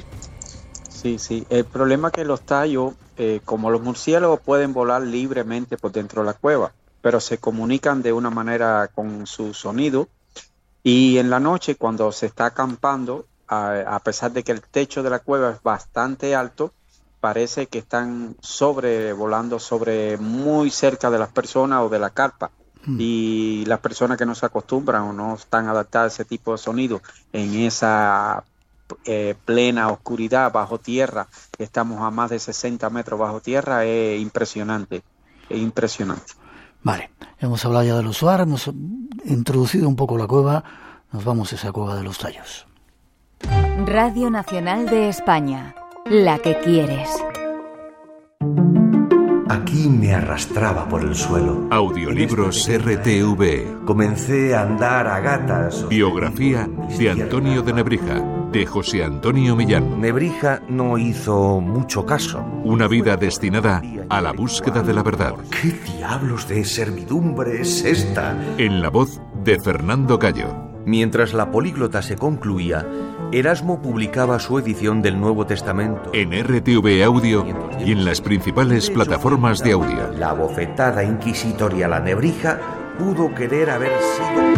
[0.88, 1.46] sí, sí.
[1.50, 6.22] El problema es que los tallos, eh, como los murciélagos, pueden volar libremente por dentro
[6.22, 10.08] de la cueva, pero se comunican de una manera con su sonido.
[10.82, 15.10] Y en la noche, cuando se está acampando, a, pesar de que el techo de
[15.10, 16.72] la cueva es bastante alto,
[17.20, 22.50] parece que están sobrevolando sobre muy cerca de las personas o de la carpa.
[22.84, 22.96] Hmm.
[23.00, 26.58] Y las personas que no se acostumbran o no están adaptadas a ese tipo de
[26.58, 27.00] sonido
[27.32, 28.44] en esa
[29.04, 31.26] eh, plena oscuridad bajo tierra,
[31.58, 35.02] estamos a más de 60 metros bajo tierra, es impresionante,
[35.48, 36.34] es impresionante.
[36.82, 38.70] Vale, hemos hablado ya de los suar, hemos
[39.24, 40.62] introducido un poco la cueva,
[41.12, 42.67] nos vamos a esa cueva de los tallos.
[43.40, 45.74] Radio Nacional de España,
[46.06, 47.08] la que quieres.
[49.48, 51.68] Aquí me arrastraba por el suelo.
[51.70, 53.84] Audiolibros RTV.
[53.84, 55.88] Comencé a andar a gatas.
[55.88, 58.20] Biografía de Antonio de Nebrija,
[58.52, 60.00] de José Antonio Millán.
[60.00, 62.44] Nebrija no hizo mucho caso.
[62.64, 65.34] Una vida destinada a la búsqueda de la verdad.
[65.50, 68.36] ¿Qué diablos de servidumbre es esta?
[68.58, 70.68] En la voz de Fernando Gallo.
[70.84, 72.86] Mientras la políglota se concluía,
[73.30, 77.44] Erasmo publicaba su edición del Nuevo Testamento en RTV Audio
[77.78, 80.10] y en las principales plataformas de audio.
[80.12, 82.58] La bofetada inquisitoria La Nebrija
[82.98, 84.48] pudo querer haber sido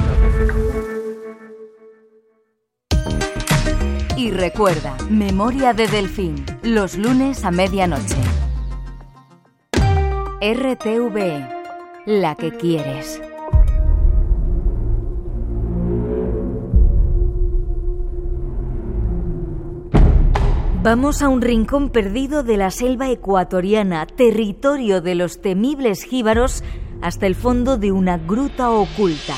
[4.16, 8.14] Y recuerda, Memoria de Delfín, los lunes a medianoche.
[10.40, 11.44] RTV,
[12.06, 13.20] la que quieres.
[20.83, 26.64] Vamos a un rincón perdido de la selva ecuatoriana, territorio de los temibles jíbaros,
[27.03, 29.35] hasta el fondo de una gruta oculta.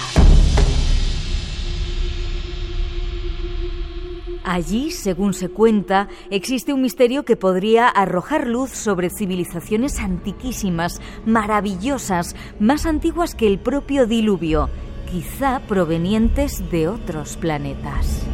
[4.45, 12.37] Allí, según se cuenta, existe un misterio que podría arrojar luz sobre civilizaciones antiquísimas, maravillosas,
[12.61, 14.71] más antiguas que el propio diluvio,
[15.11, 18.29] quizá provenientes de otros planetas.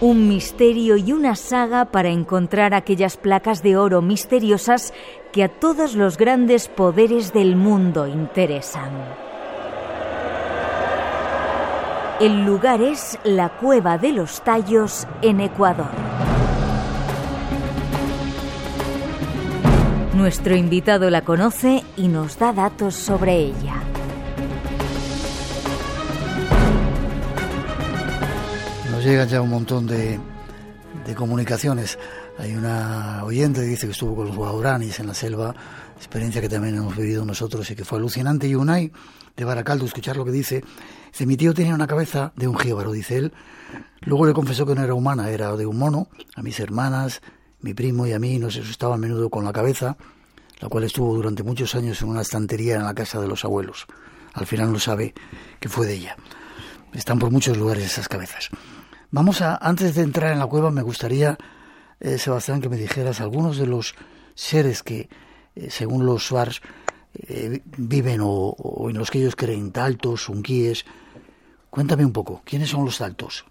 [0.00, 4.92] Un misterio y una saga para encontrar aquellas placas de oro misteriosas
[5.32, 8.90] que a todos los grandes poderes del mundo interesan.
[12.20, 15.90] El lugar es la Cueva de los Tallos en Ecuador.
[20.14, 23.82] Nuestro invitado la conoce y nos da datos sobre ella.
[29.06, 30.18] Llegan ya un montón de,
[31.14, 31.96] comunicaciones.
[32.38, 35.54] Hay una oyente que dice que estuvo con los guauranis en la selva,
[35.96, 38.48] experiencia que también hemos vivido nosotros y que fue alucinante.
[38.48, 38.90] Y Unai
[39.36, 40.64] de Baracaldo, escuchar lo que dice,
[41.12, 43.32] dice, mi tío tenía una cabeza de un jíbaro, dice él.
[44.00, 46.08] Luego le confesó que no era humana, era de un mono.
[46.34, 47.22] A mis hermanas,
[47.60, 49.96] mi primo y a mí nos asustaba a menudo con la cabeza,
[50.58, 53.86] la cual estuvo durante muchos años en una estantería en la casa de los abuelos.
[54.34, 55.14] Al final no sabe
[55.60, 56.16] que fue de ella.
[56.92, 58.50] Están por muchos lugares esas cabezas.
[59.10, 61.38] Vamos a, antes de entrar en la cueva, me gustaría,
[62.00, 63.94] eh, Sebastián, que me dijeras algunos de los
[64.34, 65.08] seres que,
[65.54, 66.60] eh, según los Swars,
[67.14, 70.84] eh, viven o, en los que ellos creen, taltos, unquíes.
[71.70, 73.44] Cuéntame un poco, ¿quiénes son los taltos?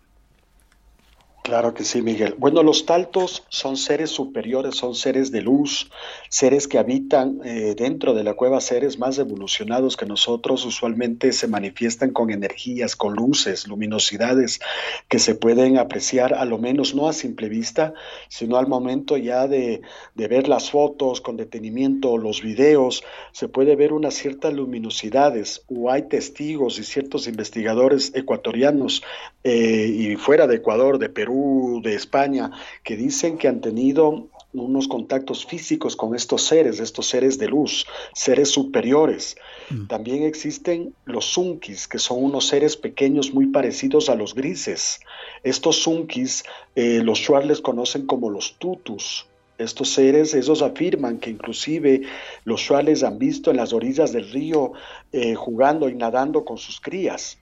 [1.45, 2.33] Claro que sí, Miguel.
[2.39, 5.91] Bueno, los taltos son seres superiores, son seres de luz,
[6.27, 10.65] seres que habitan eh, dentro de la cueva, seres más evolucionados que nosotros.
[10.65, 14.59] Usualmente se manifiestan con energías, con luces, luminosidades
[15.07, 17.93] que se pueden apreciar a lo menos no a simple vista,
[18.27, 19.83] sino al momento ya de,
[20.15, 23.03] ver las fotos con detenimiento, los videos,
[23.33, 29.03] se puede ver unas ciertas luminosidades o hay testigos y ciertos investigadores ecuatorianos
[29.43, 31.34] eh, y fuera de Ecuador, de Perú,
[31.81, 32.51] de España,
[32.83, 37.85] que dicen que han tenido unos contactos físicos con estos seres, estos seres de luz,
[38.13, 39.35] seres superiores.
[39.69, 39.87] Mm.
[39.87, 44.99] También existen los zunkis, que son unos seres pequeños muy parecidos a los grises.
[45.43, 46.43] Estos zunkis,
[46.75, 49.27] eh, los shuar les conocen como los tutus.
[49.57, 52.01] Estos seres, ellos afirman que inclusive
[52.43, 54.73] los shuar han visto en las orillas del río
[55.11, 57.37] eh, jugando y nadando con sus crías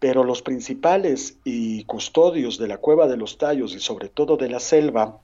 [0.00, 4.48] pero los principales y custodios de la cueva de los tallos y sobre todo de
[4.48, 5.18] la selva,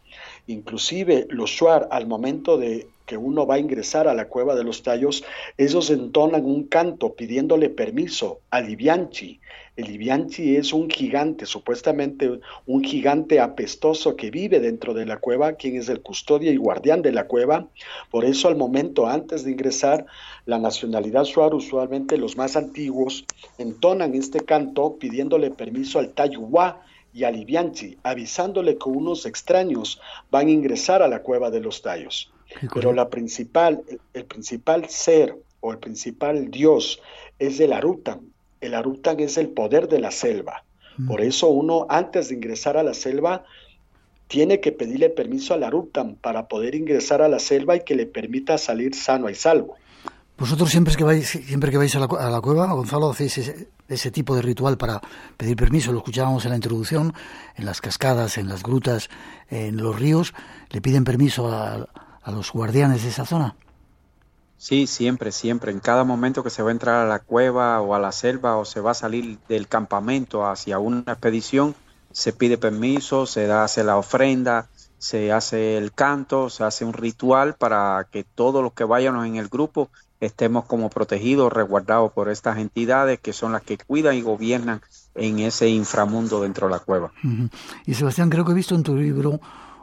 [0.47, 4.65] inclusive los shuar al momento de que uno va a ingresar a la cueva de
[4.65, 5.25] los tallos,
[5.59, 9.41] ellos entonan un canto pidiéndole permiso a Libianchi.
[9.77, 15.55] El Libianchi es un gigante, supuestamente un gigante apestoso que vive dentro de la cueva,
[15.55, 17.67] quien es el custodio y guardián de la cueva.
[18.11, 20.07] Por eso al momento antes de ingresar,
[20.47, 23.25] la nacionalidad Shuar, usualmente los más antiguos,
[23.59, 26.83] entonan este canto pidiéndole permiso al Tayuwa
[27.13, 31.83] y a Libianchi, avisándole que unos extraños van a ingresar a la cueva de los
[31.83, 32.33] tallos.
[32.73, 33.83] Pero la principal,
[34.13, 37.01] el principal ser o el principal dios
[37.39, 38.34] es el Arutan.
[38.61, 40.65] El Arutan es el poder de la selva.
[41.09, 43.45] Por eso uno antes de ingresar a la selva
[44.29, 48.07] tiene que pedirle permiso al Arutan para poder ingresar a la selva y que le
[48.07, 49.77] permita salir sano y salvo.
[50.39, 53.53] Vosotros siempre que vais, siempre que vais a la, cueva, Gonzalo, hacéis
[53.89, 55.01] ese, tipo de ritual para
[55.37, 57.13] pedir permiso, lo escuchábamos en la introducción,
[57.57, 59.11] en las cascadas, en las grutas,
[59.49, 60.35] en los ríos,
[60.71, 61.87] le piden permiso a,
[62.25, 63.55] a los guardianes de esa zona?
[64.65, 65.73] Sí, siempre, siempre.
[65.73, 68.57] En cada momento que se va a entrar a la cueva o a la selva
[68.57, 71.75] o se va a salir del campamento hacia una expedición,
[72.13, 77.57] se pide permiso, se hace la ofrenda, se hace el canto, se hace un ritual
[77.57, 82.57] para que todos los que vayan en el grupo estemos como protegidos, resguardados por estas
[82.57, 84.81] entidades que son las que cuidan y gobiernan
[85.15, 87.13] en ese inframundo dentro de la cueva.
[87.85, 89.43] Y Sebastián, creo que he visto en tu libro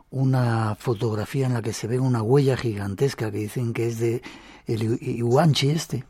[0.10, 4.24] una fotografía en la que se ve una huella gigantesca que dicen que es de
[4.74, 6.04] el Iwanchi este.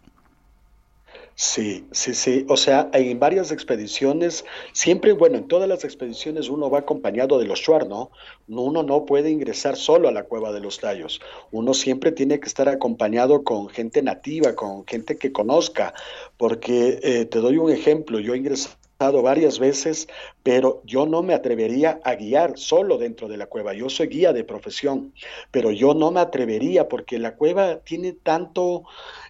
[1.36, 2.45] Sí, sí, sí.
[2.49, 7.45] O sea, en varias expediciones, siempre, bueno, en todas las expediciones uno va acompañado de
[7.45, 8.12] los Shuar, ¿no?
[8.47, 11.20] Uno no puede ingresar solo a la cueva de los tallos.
[11.51, 15.93] Uno siempre tiene que estar acompañado con gente nativa, con gente que conozca,
[16.38, 18.20] porque eh, te doy un ejemplo.
[18.20, 18.70] Yo ingresé
[19.10, 20.08] varias veces,
[20.43, 23.74] pero yo no me atrevería a guiar solo dentro de la cueva.
[23.74, 25.14] Yo soy guía de profesión,
[25.49, 28.84] pero yo no me atrevería porque la cueva tiene tanto,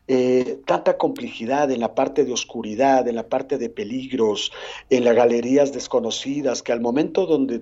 [0.07, 4.51] eh, tanta complejidad en la parte de oscuridad, en la parte de peligros,
[4.89, 7.61] en las galerías desconocidas, que al momento donde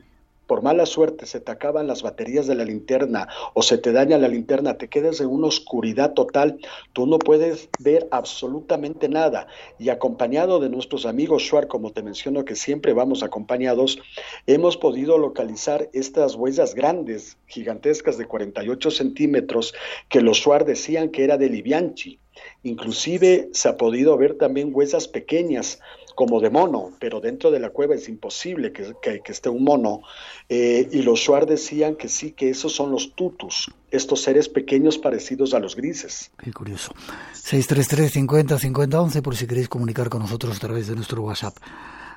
[0.49, 4.17] por mala suerte se te acaban las baterías de la linterna o se te daña
[4.17, 6.57] la linterna, te quedas en una oscuridad total,
[6.91, 9.45] tú no puedes ver absolutamente nada.
[9.77, 13.99] Y acompañado de nuestros amigos Shuar, como te menciono que siempre vamos acompañados,
[14.47, 19.75] hemos podido localizar estas huellas grandes, gigantescas de 48 centímetros,
[20.09, 22.19] que los Shuar decían que era de Libianchi.
[22.63, 25.79] Inclusive se ha podido ver también huellas pequeñas
[26.19, 30.01] como de mono, pero dentro de la cueva es imposible que, esté un mono.
[30.49, 34.97] Eh, y los Shuar decían que sí, que esos son los tutus, estos seres pequeños
[34.97, 36.29] parecidos a los grises.
[36.43, 36.93] Qué curioso.
[37.35, 41.55] 633 50 50 11 por si queréis comunicar con nosotros a través de nuestro WhatsApp.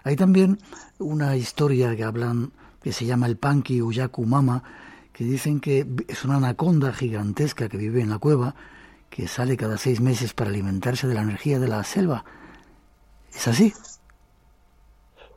[0.02, 0.58] Hay también
[0.98, 2.50] una historia que hablan
[2.82, 4.64] que se llama el Panki Uyaku Mama,
[5.12, 8.56] que dicen que es una anaconda gigantesca que vive en la cueva,
[9.10, 12.24] que sale cada seis meses para alimentarse de la energía de la selva.
[13.32, 13.72] ¿Es así?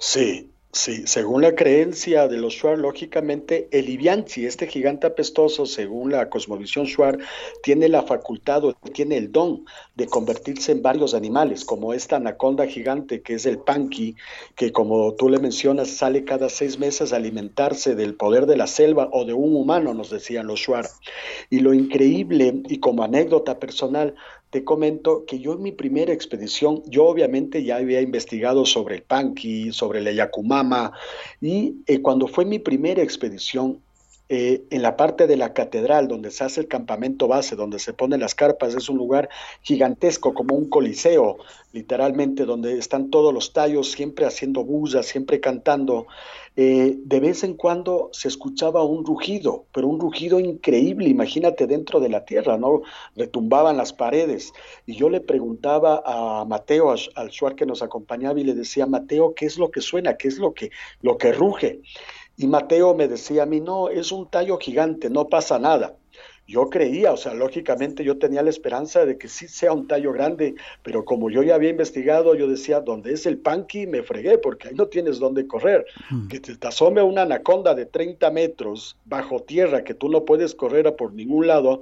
[0.08, 6.12] Sí, sí, según la creencia de los Shuar, lógicamente el Ibianchi, este gigante apestoso, según
[6.12, 7.18] la cosmovisión Shuar,
[7.64, 12.68] tiene la facultad o tiene el don de convertirse en varios animales, como esta anaconda
[12.68, 14.16] gigante que es el Panki,
[14.56, 18.68] que como tú le mencionas, sale cada seis meses a alimentarse del poder de la
[18.68, 20.88] selva o de un humano, nos decían los Shuar.
[21.50, 24.14] Y lo increíble, y como anécdota personal,
[24.56, 29.04] te comento que yo en mi primera expedición, yo obviamente ya había investigado sobre el
[29.04, 30.94] Panqui, sobre el Yakumama,
[31.42, 33.82] y eh, cuando fue mi primera expedición,
[34.28, 37.94] eh, en la parte de la catedral donde se hace el campamento base, donde se
[37.94, 39.30] ponen las carpas, es un lugar
[39.62, 41.38] gigantesco, como un coliseo,
[41.74, 46.08] literalmente, donde están todos los tallos siempre haciendo bulla, siempre cantando.
[46.56, 52.00] Eh, de vez en cuando se escuchaba un rugido, pero un rugido increíble, imagínate dentro
[52.00, 52.82] de la tierra, ¿no?
[53.16, 54.54] Retumbaban las paredes.
[54.86, 59.36] Y yo le preguntaba a Mateo, al suar que nos acompañaba, y le decía, Mateo,
[59.36, 60.16] ¿qué es lo que suena?
[60.16, 60.72] ¿Qué es lo que,
[61.02, 61.82] lo que ruge?
[62.38, 65.96] Y Mateo me decía a mí, no, es un tallo gigante, no pasa nada.
[66.48, 70.12] Yo creía, o sea, lógicamente yo tenía la esperanza de que sí sea un tallo
[70.12, 74.38] grande, pero como yo ya había investigado, yo decía, donde es el panqui, me fregué,
[74.38, 75.86] porque ahí no tienes dónde correr.
[76.12, 76.28] Hmm.
[76.28, 80.86] Que te, asome una anaconda de 30 metros bajo tierra, que tú no puedes correr
[80.86, 81.82] a por ningún lado,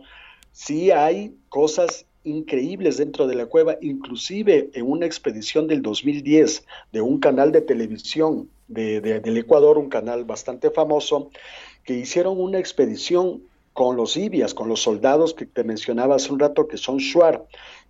[0.54, 7.02] sí hay cosas increíbles dentro de la cueva, inclusive en una expedición del 2010 de
[7.02, 11.30] un canal de televisión de, del Ecuador, un canal bastante famoso,
[11.84, 13.44] que hicieron una expedición
[13.74, 17.46] con los ibias, con los soldados que te mencionaba hace un rato, que son Shuar.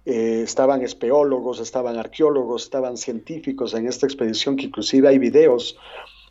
[0.05, 5.77] Eh, estaban espeólogos, estaban arqueólogos, estaban científicos en esta expedición, que inclusive hay videos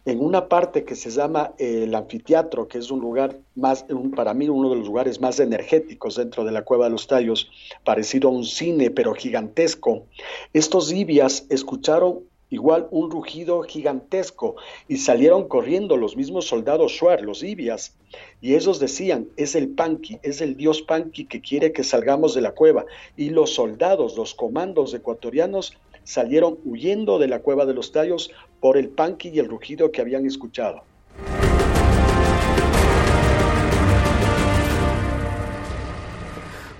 [0.05, 3.87] en una parte que se llama eh, el anfiteatro, que es un lugar más,
[4.17, 7.51] para mí uno de los lugares más energéticos dentro de la Cueva de los Tallos,
[7.85, 10.07] parecido a un cine, pero gigantesco.
[10.53, 12.21] Estos ibias escucharon
[12.53, 17.95] igual un rugido gigantesco, y salieron corriendo los mismos soldados Shuar, los Ibias,
[18.43, 22.43] y ellos decían, es el Panqui, es el dios Panqui que quiere que salgamos de
[22.43, 22.85] la cueva,
[23.17, 28.31] y los soldados, los comandos ecuatorianos salieron huyendo de la cueva de los tallos
[28.61, 30.83] por el Panqui y el rugido que habían escuchado.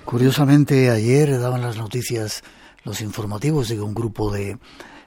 [0.05, 2.43] Curiosamente, ayer daban las noticias,
[2.85, 4.59] los informativos de un grupo de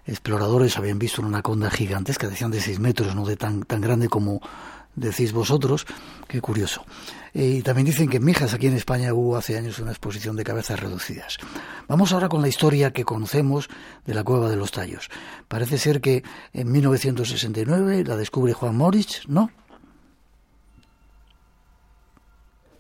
[0.06, 4.08] exploradores habían visto una anaconda gigantesca, decían de 6 metros, no de tan, tan grande
[4.08, 4.42] como
[4.96, 5.86] decís vosotros.
[6.28, 6.84] Qué curioso.
[7.34, 10.36] Eh, y también dicen que en Mijas, aquí en España, hubo hace años una exposición
[10.36, 11.38] de cabezas reducidas.
[11.88, 13.68] Vamos ahora con la historia que conocemos
[14.06, 15.10] de la Cueva de los Tallos.
[15.48, 19.52] Parece ser que en 1969 la descubre Juan Moritz, ¿no?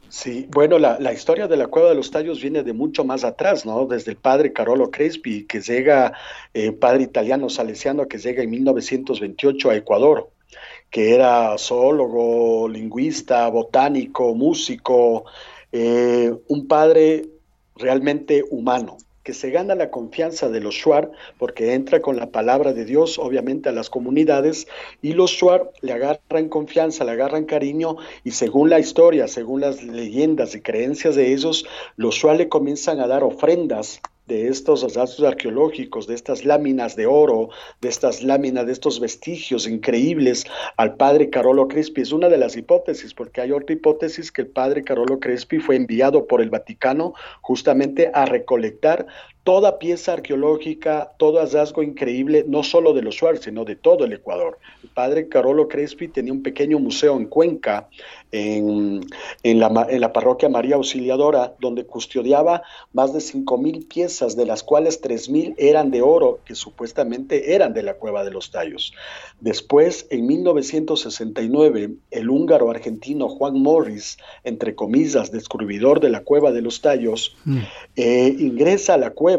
[0.09, 3.23] Sí, bueno, la, la, historia de la Cueva de los Tallos viene de mucho más
[3.23, 3.85] atrás, ¿no?
[3.85, 6.13] Desde el padre Carolo Crespi, que llega,
[6.53, 10.29] eh, padre italiano salesiano, que llega en 1928 a Ecuador,
[10.89, 15.25] que era zoólogo, lingüista, botánico, músico,
[15.71, 17.25] eh, un padre
[17.75, 22.73] realmente humano, que se gana la confianza de los Shuar porque entra con la palabra
[22.73, 24.67] de Dios, obviamente, a las comunidades,
[25.01, 29.81] y los Shuar le agarran confianza, le agarran cariño, y según la historia, según las
[29.83, 31.65] leyendas y creencias de ellos,
[31.97, 37.05] los Shuar le comienzan a dar ofrendas de estos hallazgos arqueológicos, de estas láminas de
[37.05, 37.49] oro,
[37.81, 40.45] de estas láminas, de estos vestigios increíbles
[40.77, 42.01] al padre Carolo Crespi.
[42.01, 45.75] Es una de las hipótesis, porque hay otra hipótesis que el padre Carolo Crespi fue
[45.75, 49.05] enviado por el Vaticano justamente a recolectar
[49.45, 54.13] toda pieza arqueológica, todo hallazgo increíble, no solo de los Suárez, sino de todo el
[54.13, 54.57] Ecuador.
[54.81, 57.87] El padre Carolo Crespi tenía un pequeño museo en Cuenca,
[58.31, 59.01] en,
[59.43, 65.01] la, en la, parroquia María Auxiliadora, donde custodiaba más de 5.000 piezas, de las cuales
[65.01, 68.93] 3.000 eran de oro, que supuestamente eran de la Cueva de los Tallos.
[69.39, 76.63] Después, en 1969, el húngaro argentino Juan Morris, entre comillas, descubridor de la Cueva de
[76.63, 77.59] los Tallos, mm.
[77.95, 79.34] eh, ingresa a la cueva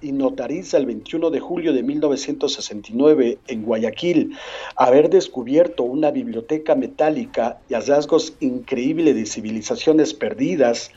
[0.00, 4.36] y notariza el 21 de julio de 1969 en Guayaquil
[4.76, 10.90] haber descubierto una biblioteca metálica y hallazgos increíbles de civilizaciones perdidas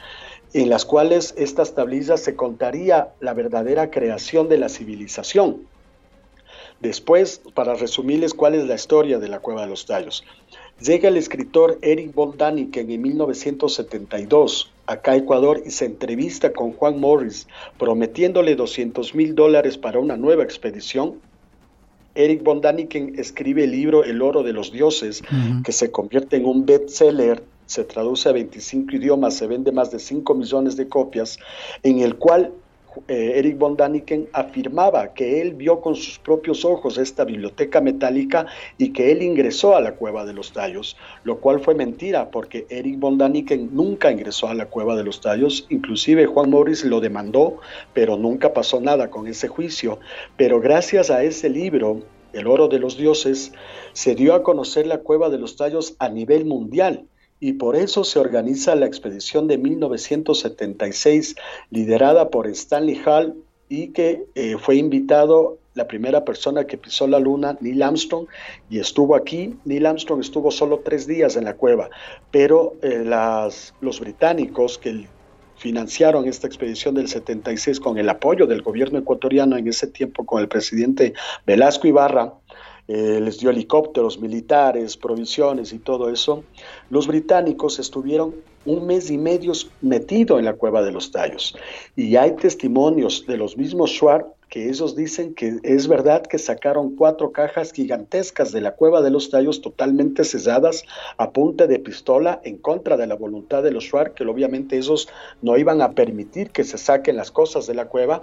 [0.54, 5.68] en las cuales estas tablillas se contaría la verdadera creación de la civilización.
[6.80, 10.24] Después, para resumirles cuál es la historia de la Cueva de los Tallos,
[10.80, 16.72] llega el escritor Eric von Daniken en 1972 acá a Ecuador y se entrevista con
[16.74, 17.48] Juan Morris
[17.78, 21.16] prometiéndole 200 mil dólares para una nueva expedición.
[22.16, 25.22] Eric von Daniken escribe el libro El oro de los dioses,
[25.64, 30.00] que se convierte en un bestseller, se traduce a 25 idiomas, se vende más de
[30.00, 31.38] 5 millones de copias,
[31.84, 32.54] en el cual
[33.08, 38.48] eh, Eric von Daniken afirmaba que él vio con sus propios ojos esta biblioteca metálica
[38.78, 42.66] y que él ingresó a la cueva de los tallos, lo cual fue mentira porque
[42.70, 47.00] Eric von Daniken nunca ingresó a la cueva de los tallos, inclusive Juan Morris lo
[47.00, 47.60] demandó,
[47.94, 50.00] pero nunca pasó nada con ese juicio.
[50.36, 52.02] Pero gracias a ese libro,
[52.34, 53.54] El oro de los dioses,
[53.94, 57.06] se dio a conocer la cueva de los tallos a nivel mundial
[57.40, 61.36] y por eso se organiza la expedición de 1976
[61.70, 63.36] liderada por Stanley Hall
[63.70, 68.26] y que eh, fue invitado la primera persona que pisó la luna, Neil Armstrong,
[68.70, 69.56] y estuvo aquí.
[69.64, 71.90] Neil Armstrong estuvo solo tres días en la cueva,
[72.32, 75.06] pero eh, las, los británicos que
[75.58, 80.42] financiaron esta expedición del 76 con el apoyo del gobierno ecuatoriano en ese tiempo con
[80.42, 81.14] el presidente
[81.46, 82.34] Velasco Ibarra,
[82.88, 86.44] eh, les dio helicópteros militares, provisiones y todo eso,
[86.90, 88.36] los británicos estuvieron
[88.66, 91.56] un mes y medio metido en la cueva de los tallos.
[91.96, 96.96] Y hay testimonios de los mismos Schwartz que ellos dicen que es verdad que sacaron
[96.96, 100.84] cuatro cajas gigantescas de la cueva de los tallos totalmente cesadas
[101.18, 105.10] a punta de pistola en contra de la voluntad de los Schwartz, que obviamente ellos
[105.42, 108.22] no iban a permitir que se saquen las cosas de la cueva,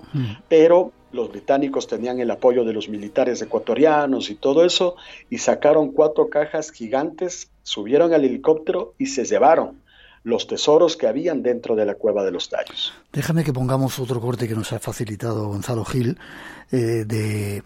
[0.49, 4.97] pero los británicos tenían el apoyo de los militares ecuatorianos y todo eso,
[5.31, 9.84] y sacaron cuatro cajas gigantes, subieron al helicóptero y se llevaron
[10.25, 12.93] los tesoros que habían dentro de la cueva de los tallos.
[13.13, 16.19] Déjame que pongamos otro corte que nos ha facilitado Gonzalo Gil.
[16.73, 17.63] Eh, de...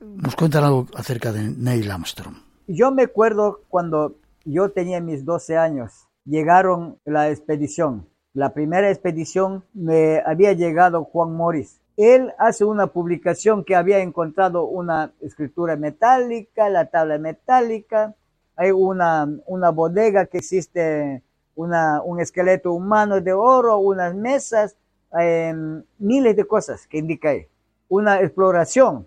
[0.00, 2.34] Nos cuentan algo acerca de Neil Armstrong.
[2.66, 5.92] Yo me acuerdo cuando yo tenía mis 12 años,
[6.24, 8.06] llegaron la expedición.
[8.34, 14.64] La primera expedición me había llegado Juan Morris él hace una publicación que había encontrado
[14.66, 18.14] una escritura metálica, la tabla metálica,
[18.54, 21.24] hay una, una bodega que existe
[21.58, 24.76] un esqueleto humano de oro, unas mesas,
[25.18, 27.46] em, miles de cosas que indica ahí.
[27.88, 29.06] Una exploración,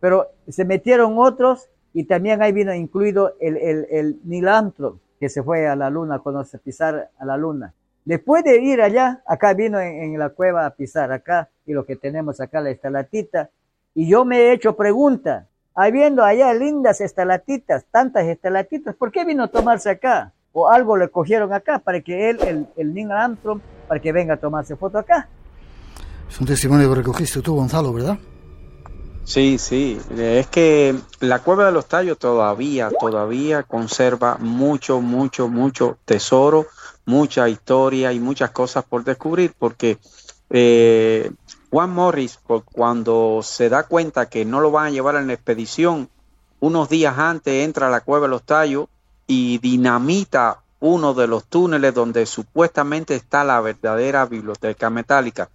[0.00, 4.48] pero se metieron otros y también ahí vino incluido el, el, el Neil
[5.20, 7.72] que se fue a la luna, cuando se pisar a la luna.
[8.04, 11.96] Después de ir allá, acá vino en, la cueva a pisar acá, y lo que
[11.96, 13.50] tenemos acá, la estalatita,
[13.94, 19.44] y yo me he hecho pregunta, habiendo allá lindas estalatitas, tantas estalatitas, ¿por qué vino
[19.44, 20.32] a tomarse acá?
[20.54, 24.34] O algo le cogieron acá para que él, el, el Neil Armstrong, para que venga
[24.34, 25.28] a tomarse foto acá.
[26.26, 28.16] Es un testimonio que recogiste tú, Gonzalo, ¿verdad?
[29.24, 35.98] Sí, sí, es que la cueva de los tallos todavía, todavía conserva mucho, mucho, mucho
[36.06, 36.66] tesoro
[37.06, 39.98] mucha historia y muchas cosas por descubrir, porque
[40.50, 41.30] eh,
[41.70, 46.08] Juan Morris, cuando se da cuenta que no lo van a llevar en la expedición,
[46.60, 48.86] unos días antes entra a la cueva de los tallos
[49.26, 55.48] y dinamita uno de los túneles donde supuestamente está la verdadera biblioteca metálica.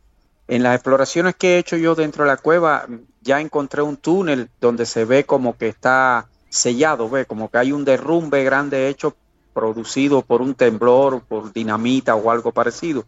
[0.47, 2.87] En las exploraciones que he hecho yo dentro de la cueva,
[3.21, 7.71] ya encontré un túnel donde se ve como que está sellado, ve como que hay
[7.71, 9.15] un derrumbe grande hecho
[9.53, 13.05] producido por un temblor, por dinamita o algo parecido.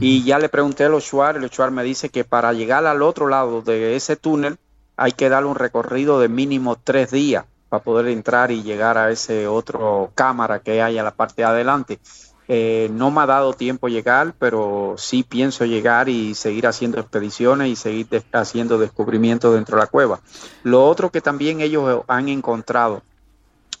[0.00, 3.02] Y ya le pregunté a los Schwartz, el Schwartz me dice que para llegar al
[3.02, 4.58] otro lado de ese túnel
[4.96, 9.10] hay que darle un recorrido de mínimo tres días para poder entrar y llegar a
[9.10, 12.00] ese otro cámara que hay a la parte de adelante.
[12.46, 17.70] Eh, no me ha dado tiempo llegar, pero sí pienso llegar y seguir haciendo expediciones
[17.70, 20.20] y seguir haciendo descubrimientos dentro de la cueva.
[20.64, 23.04] Lo otro que también ellos han encontrado,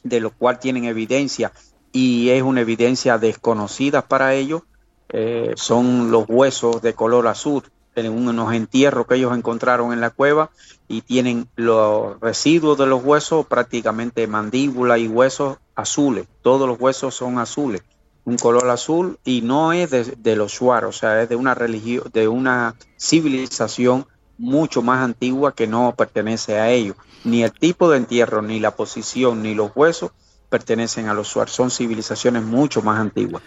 [0.02, 1.52] de lo cual tienen evidencia,
[1.92, 4.62] y es una evidencia desconocida para ellos,
[5.10, 7.62] eh, son los huesos de color azul
[7.94, 10.50] en unos entierros que ellos encontraron en la cueva
[10.88, 16.26] y tienen los residuos de los huesos, prácticamente mandíbula y huesos azules.
[16.42, 17.82] Todos los huesos son azules,
[18.24, 22.04] un color azul y no es de, los Shuar, o sea, es de una religión,
[22.12, 24.06] de una civilización
[24.38, 26.96] mucho más antigua que no pertenece a ellos.
[27.24, 30.10] Ni el tipo de entierro, ni la posición, ni los huesos
[30.48, 31.48] pertenecen a los Shuar.
[31.48, 33.42] Son civilizaciones mucho más antiguas.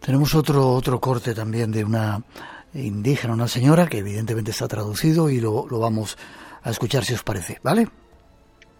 [0.00, 2.22] Tenemos otro, otro corte también de una
[2.74, 6.16] indígena, una señora, que evidentemente está traducido y lo, lo vamos
[6.62, 7.88] a escuchar si os parece, ¿vale?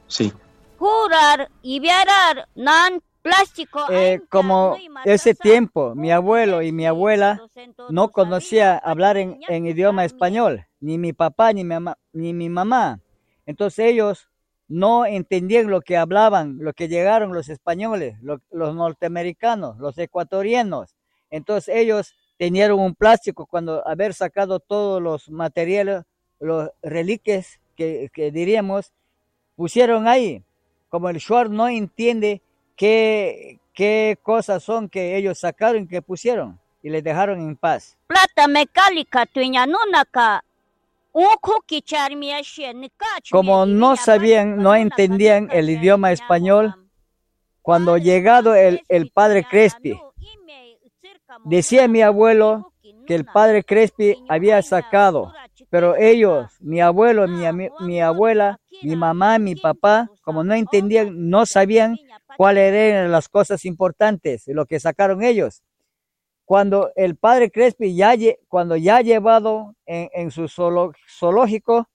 [0.07, 0.33] Sí.
[0.79, 3.81] Jurar y viarar nan plástico.
[3.91, 7.41] Eh, como ese tiempo, mi abuelo y mi abuela
[7.91, 12.49] no conocía hablar en, en idioma español, ni mi papá ni mi, mamá, ni mi
[12.49, 13.01] mamá.
[13.47, 14.29] Entonces ellos
[14.69, 20.95] no entendían lo que hablaban, lo que llegaron los españoles, los norteamericanos, los ecuatorianos.
[21.31, 26.05] Entonces ellos tenían un plástico cuando haber sacado todos los materiales,
[26.39, 28.95] los reliquias que, diríamos,
[29.57, 30.43] pusieron ahí.
[30.89, 32.41] Como el Shuar no entiende
[32.77, 37.99] qué, qué cosas son que ellos sacaron, que pusieron y les dejaron en paz.
[38.07, 39.27] Plata mecánica,
[43.31, 46.75] Como no sabían, no entendían el idioma español,
[47.61, 50.01] cuando llegado el, el padre Crespi,
[51.45, 52.73] Decía mi abuelo
[53.07, 55.33] que el padre Crespi había sacado,
[55.69, 61.97] pero ellos, mi abuelo, mi, abuela, mi mamá, mi papá, como no entendían, no sabían
[62.37, 65.63] cuáles eran las cosas importantes, lo que sacaron ellos.
[66.45, 68.15] Cuando el padre Crespi ya,
[68.49, 71.89] cuando ya llevado en, su zoológico,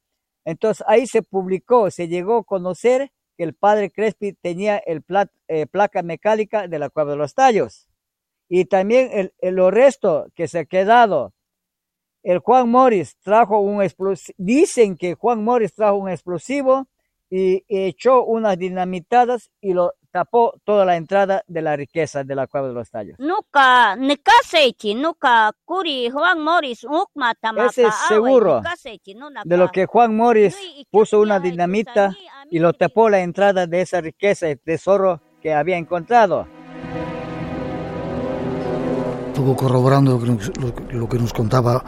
[0.45, 5.03] entonces ahí se publicó, se llegó a conocer que el padre Crespi tenía el
[5.47, 7.89] eh, placa mecánica de la Cueva de los Tallos
[8.47, 11.33] y también el, el resto que se ha quedado.
[12.23, 16.87] El Juan Morris trajo un explosivo, dicen que Juan Morris trajo un explosivo
[17.29, 22.47] y echó unas dinamitadas y lo tapó toda la entrada de la riqueza de la
[22.47, 23.19] cueva de los tallos.
[23.19, 23.97] Nunca,
[24.95, 26.87] nunca, Curi, Juan Morris,
[27.67, 28.61] Ese es seguro
[29.43, 30.57] de lo que Juan Morris
[30.89, 32.15] puso una dinamita
[32.49, 36.47] y lo tapó la entrada de esa riqueza y tesoro que había encontrado
[39.35, 40.51] poco corroborando lo que nos,
[40.93, 41.83] lo, que nos contaba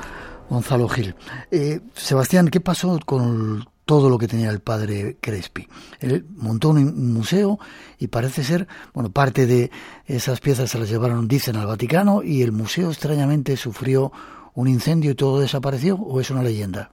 [0.50, 1.16] Gonzalo Gil.
[1.50, 5.68] Eh, Sebastián, ¿qué pasó con todo lo que tenía el padre Crespi?
[6.00, 7.58] Él montó un museo
[7.98, 9.72] y parece ser, bueno, parte de
[10.06, 14.12] esas piezas se las llevaron, dicen, al Vaticano y el museo extrañamente sufrió
[14.54, 16.92] un incendio y todo desapareció, ¿o es una leyenda?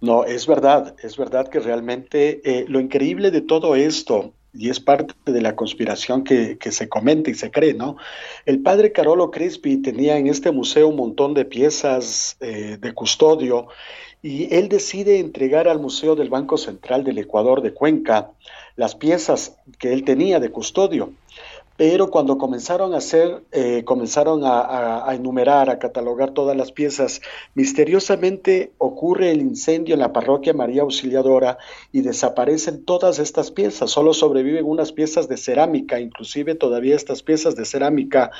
[0.00, 4.80] No, es verdad, es verdad que realmente eh, lo increíble de todo esto y es
[4.80, 7.96] parte de la conspiración que, se comenta y se cree, ¿no?
[8.46, 13.68] El padre Carolo Crespi tenía en este museo un montón de piezas eh, de custodio
[14.22, 18.30] y él decide entregar al Museo del Banco Central del Ecuador de Cuenca
[18.76, 21.12] las piezas que él tenía de custodio
[21.76, 27.20] pero cuando comenzaron a hacer, eh, comenzaron a, enumerar, a catalogar todas las piezas,
[27.54, 31.58] misteriosamente ocurre el incendio en la parroquia María Auxiliadora
[31.90, 37.56] y desaparecen todas estas piezas, solo sobreviven unas piezas de cerámica, inclusive todavía estas piezas
[37.56, 38.30] de cerámica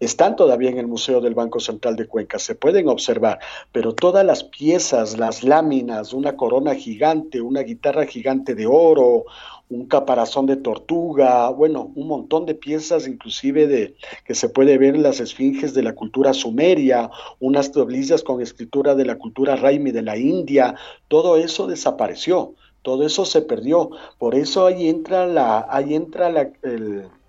[0.00, 3.38] están todavía en el Museo del Banco Central de Cuenca, se pueden observar,
[3.70, 9.26] pero todas las piezas, las láminas, una corona gigante, una guitarra gigante de oro,
[9.70, 13.94] un caparazón de tortuga, bueno, un montón de piezas inclusive de
[14.24, 18.96] que se puede ver en las esfinges de la cultura sumeria, unas tablillas con escritura
[18.96, 20.74] de la cultura raimi de la India,
[21.06, 23.90] todo eso desapareció, todo eso se perdió.
[24.18, 26.50] Por eso ahí entra la, ahí entra la,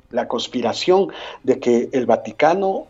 [0.10, 1.10] la conspiración
[1.44, 2.88] de que el Vaticano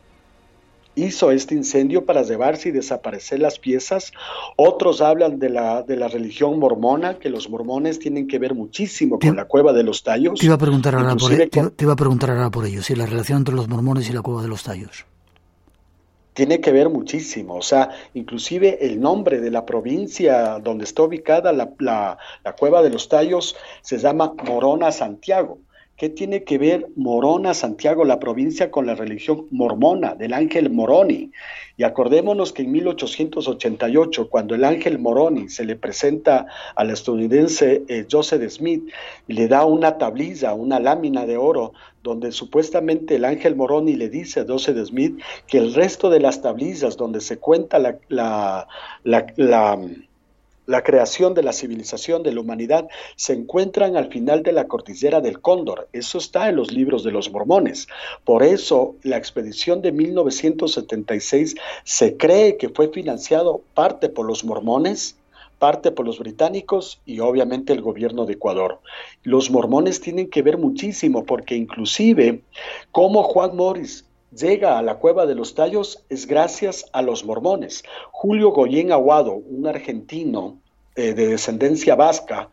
[0.96, 4.12] hizo este incendio para llevarse y desaparecer las piezas.
[4.56, 9.20] Otros hablan de la, de la religión mormona, que los mormones tienen que ver muchísimo
[9.20, 10.40] con la cueva de los tallos.
[10.40, 12.96] Te iba a preguntar ahora por, e-, te, iba a preguntar ahora por ello, si
[12.96, 15.06] la relación entre los mormones y la cueva de los tallos.
[16.34, 21.52] Tiene que ver muchísimo, o sea, inclusive el nombre de la provincia donde está ubicada
[21.52, 25.60] la, la, la cueva de los tallos se llama Morona Santiago
[26.02, 31.30] ¿Qué tiene que ver Morona, Santiago, la provincia, con la religión mormona del ángel Moroni?
[31.78, 38.08] Y acordémonos que en 1888, cuando el ángel Moroni se le presenta al estadounidense eh,
[38.10, 38.90] Joseph Smith
[39.28, 44.10] y le da una tablilla, una lámina de oro, donde supuestamente el ángel Moroni le
[44.10, 48.68] dice a Joseph Smith que el resto de las tablillas donde se cuenta la, la
[49.04, 49.80] la
[50.80, 55.42] creación de la civilización de la humanidad se encuentran al final de la cordillera del
[55.42, 55.90] Cóndor.
[55.92, 57.88] Eso está en los libros de los mormones.
[58.24, 65.18] Por eso la expedición de 1976 se cree que fue financiado parte por los mormones
[65.62, 68.80] parte por los británicos y obviamente el gobierno de Ecuador.
[69.22, 72.42] Los mormones tienen que ver muchísimo porque inclusive
[72.92, 77.84] como Juan Morris llega a la cueva de los tallos es gracias a los mormones.
[78.12, 80.58] Julio Goyen Aguado, un argentino
[80.96, 82.50] eh, de descendencia vasca,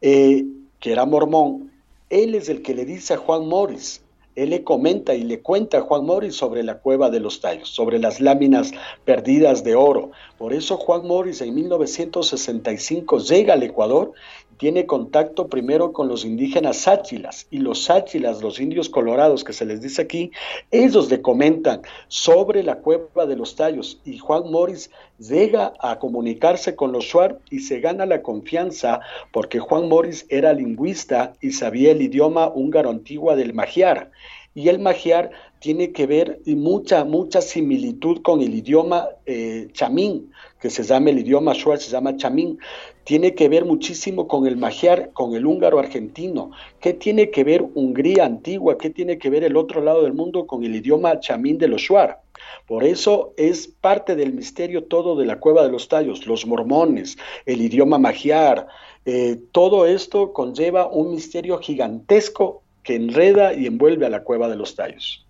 [0.00, 0.44] eh,
[0.80, 1.72] que era mormón,
[2.10, 4.02] él es el que le dice a Juan Morris,
[4.34, 7.70] él le comenta y le cuenta a Juan Morris sobre la cueva de los tallos,
[7.70, 8.70] sobre las láminas
[9.04, 10.12] perdidas de oro.
[10.38, 14.12] Por eso Juan Morris en 1965 llega al Ecuador
[14.58, 19.64] tiene contacto primero con los indígenas sáchilas y los sáchilas, los indios colorados que se
[19.64, 20.32] les dice aquí,
[20.70, 26.74] ellos le comentan sobre la cueva de los tallos y Juan Morris llega a comunicarse
[26.76, 29.00] con los Shuar y se gana la confianza
[29.32, 34.10] porque Juan Morris era lingüista y sabía el idioma húngaro antiguo del magiar
[34.54, 35.30] y el magiar
[35.60, 41.10] tiene que ver y mucha, mucha similitud con el idioma eh, chamín, que se llama
[41.10, 42.58] el idioma shuar, se llama chamín,
[43.08, 46.50] tiene que ver muchísimo con el magiar, con el húngaro argentino.
[46.78, 48.76] ¿Qué tiene que ver Hungría antigua?
[48.76, 51.80] ¿Qué tiene que ver el otro lado del mundo con el idioma chamín de los
[51.80, 52.20] shuar?
[52.66, 57.16] Por eso es parte del misterio todo de la cueva de los tallos, los mormones,
[57.46, 58.66] el idioma magiar,
[59.06, 64.56] eh, todo esto conlleva un misterio gigantesco que enreda y envuelve a la cueva de
[64.56, 65.26] los tallos.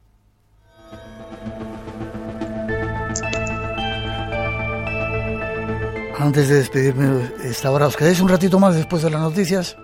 [6.19, 9.77] Antes de despedirme esta hora, ¿os quedáis un ratito más después de las noticias?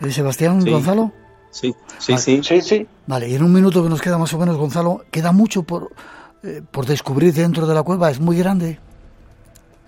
[0.00, 1.12] ¿Eh, Sebastián, Gonzalo?
[1.50, 2.86] Sí, sí, sí, sí, sí.
[3.06, 5.92] Vale, y en un minuto que nos queda más o menos, Gonzalo, queda mucho por,
[6.42, 8.78] eh, por descubrir dentro de la cueva, es muy grande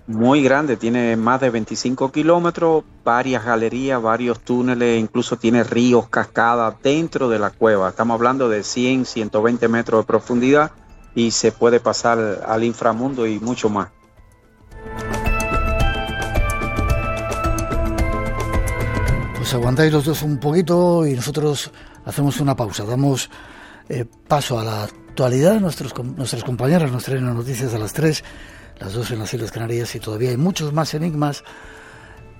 [0.09, 6.73] muy grande, tiene más de 25 kilómetros, varias galerías, varios túneles, incluso tiene ríos, cascadas
[6.81, 7.89] dentro de la cueva.
[7.89, 10.71] Estamos hablando de 100, 120 metros de profundidad
[11.13, 13.89] y se puede pasar al inframundo y mucho más.
[19.53, 21.71] Aguantáis los dos un poquito y nosotros
[22.05, 23.29] hacemos una pausa, damos
[23.89, 28.23] eh, paso a la actualidad, nuestros, nuestras compañeras nos traen las noticias a las 3
[28.79, 31.43] las dos en las Islas Canarias y todavía hay muchos más enigmas.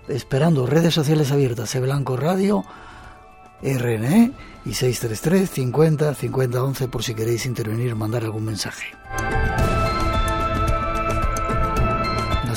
[0.07, 2.63] Esperando redes sociales abiertas, E Blanco Radio,
[3.61, 4.31] RNE
[4.65, 8.87] y 633 50 50 11 por si queréis intervenir mandar algún mensaje.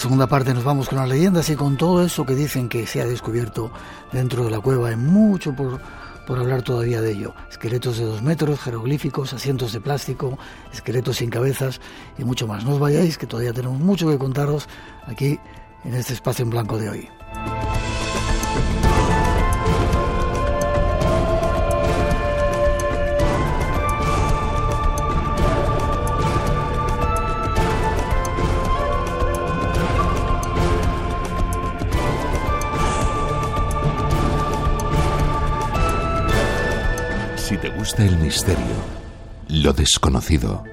[0.03, 3.00] Segunda parte nos vamos con las leyendas y con todo eso que dicen que se
[3.00, 3.70] ha descubierto
[4.11, 4.88] dentro de la cueva.
[4.88, 5.80] Hay mucho por
[6.26, 7.34] por hablar todavía de ello.
[7.48, 10.38] Esqueletos de dos metros, jeroglíficos, asientos de plástico,
[10.72, 11.80] esqueletos sin cabezas
[12.18, 12.64] y mucho más.
[12.64, 14.68] No os vayáis, que todavía tenemos mucho que contaros
[15.07, 15.38] aquí
[15.84, 17.09] en este espacio en blanco de hoy.
[37.99, 38.64] El misterio,
[39.49, 40.64] lo desconocido,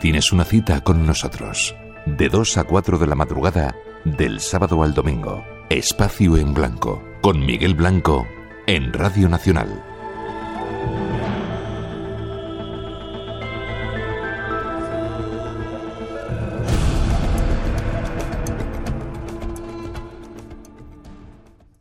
[0.00, 1.76] tienes una cita con nosotros.
[2.06, 5.44] De 2 a 4 de la madrugada, del sábado al domingo.
[5.68, 8.26] Espacio en Blanco, con Miguel Blanco,
[8.66, 9.89] en Radio Nacional.